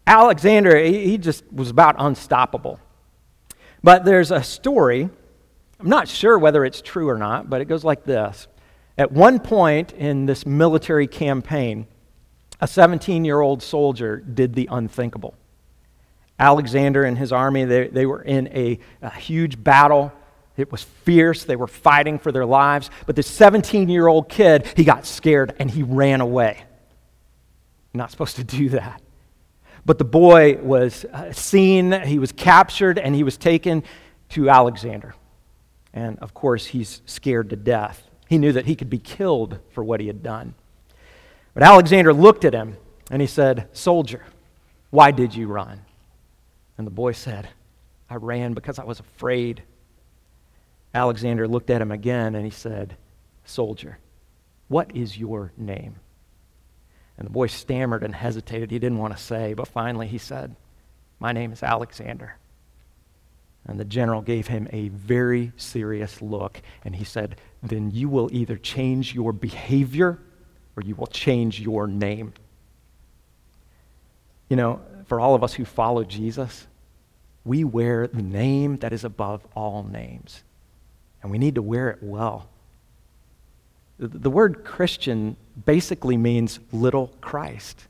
Alexander, 0.06 0.78
he 0.78 1.18
just 1.18 1.44
was 1.52 1.72
about 1.72 1.96
unstoppable. 1.98 2.80
But 3.84 4.06
there's 4.06 4.30
a 4.30 4.44
story, 4.44 5.10
I'm 5.80 5.90
not 5.90 6.08
sure 6.08 6.38
whether 6.38 6.64
it's 6.64 6.84
true 6.84 7.10
or 7.10 7.18
not, 7.18 7.50
but 7.50 7.62
it 7.62 7.66
goes 7.66 7.84
like 7.84 8.04
this. 8.04 8.48
At 8.96 9.12
one 9.12 9.40
point 9.40 9.92
in 9.94 10.28
this 10.28 10.46
military 10.46 11.08
campaign, 11.08 11.88
a 12.62 12.68
17 12.68 13.26
year 13.26 13.42
old 13.42 13.64
soldier 13.64 14.18
did 14.18 14.54
the 14.54 14.70
unthinkable. 14.70 15.34
Alexander 16.38 17.06
and 17.06 17.18
his 17.18 17.32
army, 17.32 17.66
they, 17.66 17.88
they 17.88 18.06
were 18.06 18.22
in 18.22 18.50
a, 18.50 18.78
a 19.02 19.10
huge 19.10 19.64
battle. 19.64 20.14
It 20.56 20.72
was 20.72 20.84
fierce. 20.84 21.46
They 21.46 21.56
were 21.56 21.68
fighting 21.68 22.20
for 22.20 22.32
their 22.32 22.46
lives. 22.46 22.90
But 23.06 23.16
this 23.16 23.28
17 23.28 23.90
year 23.90 24.08
old 24.08 24.30
kid, 24.30 24.68
he 24.76 24.84
got 24.84 25.06
scared 25.06 25.56
and 25.60 25.70
he 25.70 25.84
ran 25.84 26.22
away. 26.22 26.64
Not 27.94 28.12
supposed 28.12 28.36
to 28.38 28.44
do 28.44 28.70
that. 28.70 29.02
But 29.86 29.98
the 29.98 30.06
boy 30.06 30.58
was 30.58 31.06
uh, 31.06 31.32
seen, 31.34 31.92
he 31.92 32.18
was 32.18 32.32
captured, 32.32 32.98
and 32.98 33.14
he 33.14 33.24
was 33.24 33.38
taken 33.38 33.84
to 34.30 34.50
Alexander. 34.50 35.14
And 35.94 36.18
of 36.20 36.34
course, 36.34 36.66
he's 36.66 37.02
scared 37.06 37.50
to 37.50 37.56
death. 37.56 38.10
He 38.28 38.38
knew 38.38 38.54
that 38.54 38.66
he 38.66 38.76
could 38.76 38.90
be 38.90 38.98
killed 38.98 39.60
for 39.72 39.84
what 39.84 40.00
he 40.00 40.08
had 40.08 40.24
done. 40.24 40.56
But 41.54 41.64
Alexander 41.64 42.14
looked 42.14 42.46
at 42.46 42.54
him 42.54 42.78
and 43.12 43.22
he 43.22 43.28
said, 43.28 43.68
Soldier, 43.74 44.24
why 44.90 45.12
did 45.12 45.36
you 45.36 45.48
run? 45.48 45.82
And 46.78 46.88
the 46.88 46.92
boy 46.92 47.12
said, 47.12 47.50
I 48.10 48.16
ran 48.16 48.54
because 48.54 48.80
I 48.80 48.86
was 48.86 49.00
afraid. 49.00 49.62
Alexander 50.94 51.48
looked 51.48 51.70
at 51.70 51.82
him 51.82 51.92
again 51.92 52.36
and 52.36 52.46
he 52.46 52.52
said, 52.52 52.96
Soldier, 53.46 53.98
what 54.68 54.96
is 54.96 55.18
your 55.18 55.52
name? 55.58 55.96
And 57.18 57.26
the 57.26 57.32
boy 57.32 57.48
stammered 57.48 58.04
and 58.04 58.16
hesitated. 58.16 58.72
He 58.72 58.80
didn't 58.80 58.98
want 58.98 59.16
to 59.16 59.22
say, 59.22 59.54
but 59.54 59.68
finally 59.68 60.08
he 60.08 60.18
said, 60.18 60.56
My 61.20 61.32
name 61.32 61.52
is 61.52 61.64
Alexander. 61.64 62.38
And 63.66 63.80
the 63.80 63.86
general 63.86 64.22
gave 64.22 64.48
him 64.48 64.68
a 64.72 64.90
very 64.90 65.54
serious 65.56 66.22
look, 66.22 66.62
and 66.84 66.96
he 66.96 67.06
said, 67.06 67.38
Then 67.62 67.92
you 67.92 68.10
will 68.10 68.30
either 68.34 68.58
change 68.58 69.16
your 69.16 69.32
behavior 69.32 70.20
or 70.76 70.84
you 70.84 70.96
will 70.96 71.08
change 71.08 71.62
your 71.62 71.88
name. 71.88 72.34
You 74.50 74.58
know, 74.58 74.82
for 75.06 75.20
all 75.20 75.36
of 75.36 75.44
us 75.44 75.54
who 75.54 75.66
follow 75.66 76.04
Jesus, 76.04 76.68
we 77.46 77.64
wear 77.64 78.08
the 78.08 78.22
name 78.22 78.78
that 78.78 78.94
is 78.94 79.04
above 79.04 79.46
all 79.56 79.84
names, 79.84 80.44
and 81.24 81.32
we 81.32 81.38
need 81.40 81.56
to 81.56 81.62
wear 81.62 81.90
it 81.90 82.00
well. 82.04 82.48
The 83.98 84.30
word 84.30 84.66
Christian 84.66 85.38
basically 85.66 86.18
means 86.18 86.60
little 86.72 87.08
Christ. 87.22 87.88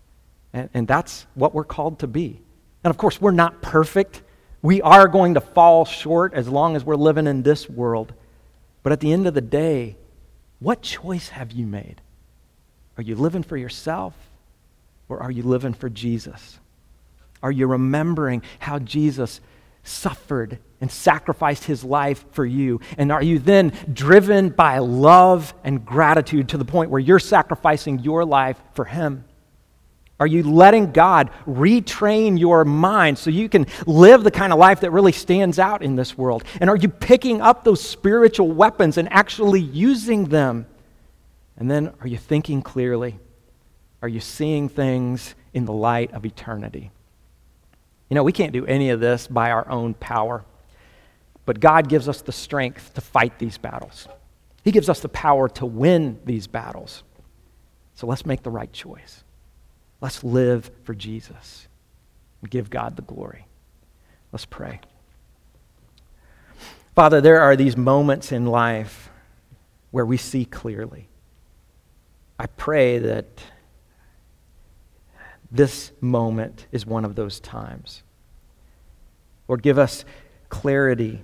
And, 0.54 0.70
and, 0.74 0.88
that's 0.88 1.26
what 1.34 1.56
we're 1.56 1.64
called 1.64 2.00
to 2.00 2.08
be. 2.08 2.40
And 2.84 2.92
of 2.92 2.98
course, 2.98 3.20
we're 3.20 3.32
not 3.32 3.64
perfect. 3.64 4.22
We 4.62 4.82
are 4.84 5.08
going 5.08 5.34
to 5.34 5.42
fall 5.42 5.84
short 5.86 6.34
as 6.36 6.48
long 6.48 6.76
as 6.76 6.84
we're 6.84 6.96
living 6.96 7.26
in 7.26 7.42
this 7.42 7.68
world. 7.68 8.14
But 8.84 8.92
at 8.92 9.00
the 9.00 9.12
end 9.12 9.26
of 9.26 9.34
the 9.34 9.42
day, 9.42 9.96
what 10.60 10.84
choice 10.84 11.30
have 11.30 11.52
you 11.52 11.66
made? 11.66 12.02
Are 12.98 13.04
you 13.04 13.16
living 13.16 13.44
for 13.44 13.58
yourself 13.58 14.14
or 15.10 15.24
are 15.24 15.32
you 15.32 15.42
living 15.42 15.74
for 15.74 15.90
Jesus? 15.90 16.60
Are 17.42 17.52
you 17.52 17.66
remembering 17.66 18.44
how 18.60 18.78
Jesus 18.78 19.42
suffered 19.84 20.60
and 20.82 20.92
sacrificed 20.92 21.66
his 21.66 21.84
life 21.84 22.26
for 22.32 22.46
you? 22.46 22.80
And 22.98 23.12
are 23.12 23.24
you 23.24 23.40
then 23.40 23.74
driven 23.92 24.50
by 24.50 24.80
love 24.80 25.54
and 25.64 25.86
gratitude 25.86 26.50
to 26.50 26.58
the 26.58 26.66
point 26.66 26.90
where 26.90 27.00
you're 27.00 27.20
sacrificing 27.20 28.00
your 28.00 28.26
life 28.26 28.60
for 28.74 28.86
him? 28.86 29.26
Are 30.20 30.28
you 30.28 30.44
letting 30.44 30.92
God 30.92 31.32
retrain 31.46 32.40
your 32.40 32.64
mind 32.64 33.18
so 33.18 33.30
you 33.30 33.50
can 33.50 33.66
live 33.86 34.24
the 34.24 34.32
kind 34.32 34.54
of 34.54 34.60
life 34.60 34.82
that 34.82 34.92
really 34.92 35.12
stands 35.12 35.60
out 35.60 35.82
in 35.82 35.96
this 35.96 36.18
world? 36.18 36.44
And 36.62 36.70
are 36.70 36.78
you 36.78 36.88
picking 36.88 37.42
up 37.42 37.64
those 37.64 37.82
spiritual 37.82 38.50
weapons 38.52 38.98
and 38.98 39.12
actually 39.12 39.60
using 39.60 40.26
them? 40.26 40.66
And 41.58 41.70
then 41.70 41.94
are 42.00 42.08
you 42.08 42.18
thinking 42.18 42.62
clearly? 42.62 43.20
Are 44.02 44.08
you 44.08 44.20
seeing 44.20 44.70
things 44.70 45.36
in 45.54 45.66
the 45.66 45.74
light 45.74 46.14
of 46.14 46.26
eternity? 46.26 46.92
You 48.14 48.16
know, 48.16 48.24
we 48.24 48.32
can't 48.32 48.54
do 48.54 48.64
any 48.68 48.92
of 48.92 49.00
this 49.00 49.26
by 49.26 49.50
our 49.50 49.68
own 49.68 49.96
power, 49.96 50.46
but 51.48 51.60
God 51.60 51.90
gives 51.90 52.08
us 52.08 52.22
the 52.22 52.32
strength 52.32 52.94
to 52.94 53.02
fight 53.02 53.40
these 53.40 53.58
battles. 53.58 54.08
He 54.64 54.72
gives 54.72 54.88
us 54.88 55.00
the 55.00 55.10
power 55.10 55.50
to 55.50 55.66
win 55.66 56.20
these 56.24 56.46
battles. 56.46 57.02
So 57.96 58.06
let's 58.06 58.24
make 58.24 58.44
the 58.44 58.52
right 58.52 58.72
choice. 58.72 59.24
Let's 60.00 60.24
live 60.24 60.70
for 60.84 60.94
Jesus 60.94 61.68
and 62.44 62.52
give 62.52 62.70
God 62.70 62.98
the 62.98 63.02
glory. 63.02 63.48
Let's 64.32 64.46
pray. 64.46 64.80
Father, 66.94 67.20
there 67.20 67.42
are 67.42 67.56
these 67.56 67.76
moments 67.76 68.32
in 68.32 68.46
life 68.46 69.10
where 69.90 70.06
we 70.06 70.18
see 70.18 70.46
clearly. 70.46 71.08
I 72.38 72.46
pray 72.46 73.00
that 73.00 73.42
this 75.54 75.92
moment 76.02 76.66
is 76.72 76.86
one 76.86 77.06
of 77.06 77.16
those 77.16 77.40
times. 77.40 78.04
Lord, 79.48 79.62
give 79.62 79.78
us 79.78 80.04
clarity 80.50 81.24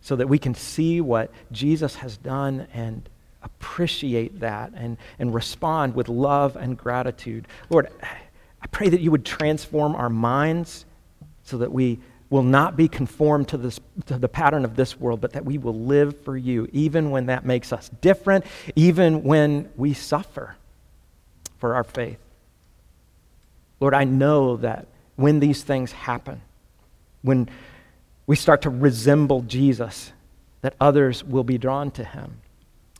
so 0.00 0.16
that 0.16 0.28
we 0.28 0.38
can 0.38 0.54
see 0.54 1.00
what 1.00 1.30
Jesus 1.50 1.96
has 1.96 2.16
done 2.16 2.68
and 2.72 3.08
appreciate 3.42 4.40
that 4.40 4.72
and, 4.74 4.96
and 5.18 5.34
respond 5.34 5.94
with 5.94 6.08
love 6.08 6.56
and 6.56 6.78
gratitude. 6.78 7.48
Lord, 7.68 7.88
I 8.02 8.66
pray 8.68 8.88
that 8.88 9.00
you 9.00 9.10
would 9.10 9.24
transform 9.24 9.94
our 9.96 10.08
minds 10.08 10.84
so 11.42 11.58
that 11.58 11.72
we 11.72 11.98
will 12.30 12.42
not 12.42 12.76
be 12.76 12.88
conformed 12.88 13.48
to, 13.48 13.56
this, 13.56 13.78
to 14.06 14.18
the 14.18 14.28
pattern 14.28 14.64
of 14.64 14.76
this 14.76 14.98
world, 14.98 15.20
but 15.20 15.32
that 15.32 15.44
we 15.44 15.58
will 15.58 15.78
live 15.78 16.22
for 16.24 16.36
you, 16.36 16.68
even 16.72 17.10
when 17.10 17.26
that 17.26 17.44
makes 17.44 17.72
us 17.72 17.90
different, 18.00 18.44
even 18.74 19.22
when 19.22 19.70
we 19.76 19.92
suffer 19.92 20.56
for 21.58 21.74
our 21.74 21.84
faith. 21.84 22.18
Lord, 23.84 23.92
I 23.92 24.04
know 24.04 24.56
that 24.56 24.86
when 25.16 25.40
these 25.40 25.62
things 25.62 25.92
happen, 25.92 26.40
when 27.20 27.50
we 28.26 28.34
start 28.34 28.62
to 28.62 28.70
resemble 28.70 29.42
Jesus, 29.42 30.10
that 30.62 30.74
others 30.80 31.22
will 31.22 31.44
be 31.44 31.58
drawn 31.58 31.90
to 31.90 32.02
him 32.02 32.38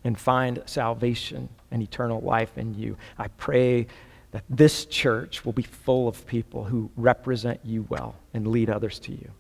and 0.05 0.18
find 0.18 0.62
salvation 0.66 1.49
and 1.70 1.83
eternal 1.83 2.20
life 2.20 2.59
in 2.59 2.75
you. 2.75 2.99
I 3.16 3.29
pray 3.29 3.87
that 4.33 4.44
this 4.51 4.85
church 4.85 5.42
will 5.47 5.55
be 5.55 5.62
full 5.62 6.07
of 6.07 6.27
people 6.27 6.64
who 6.64 6.90
represent 6.99 7.61
you 7.64 7.87
well 7.88 8.16
and 8.35 8.47
lead 8.47 8.68
others 8.68 8.99
to 8.99 9.12
you. 9.12 9.31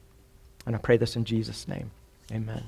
And 0.64 0.74
I 0.74 0.78
pray 0.78 0.96
this 0.96 1.14
in 1.14 1.26
Jesus' 1.26 1.68
name. 1.68 1.90
Amen. 2.32 2.64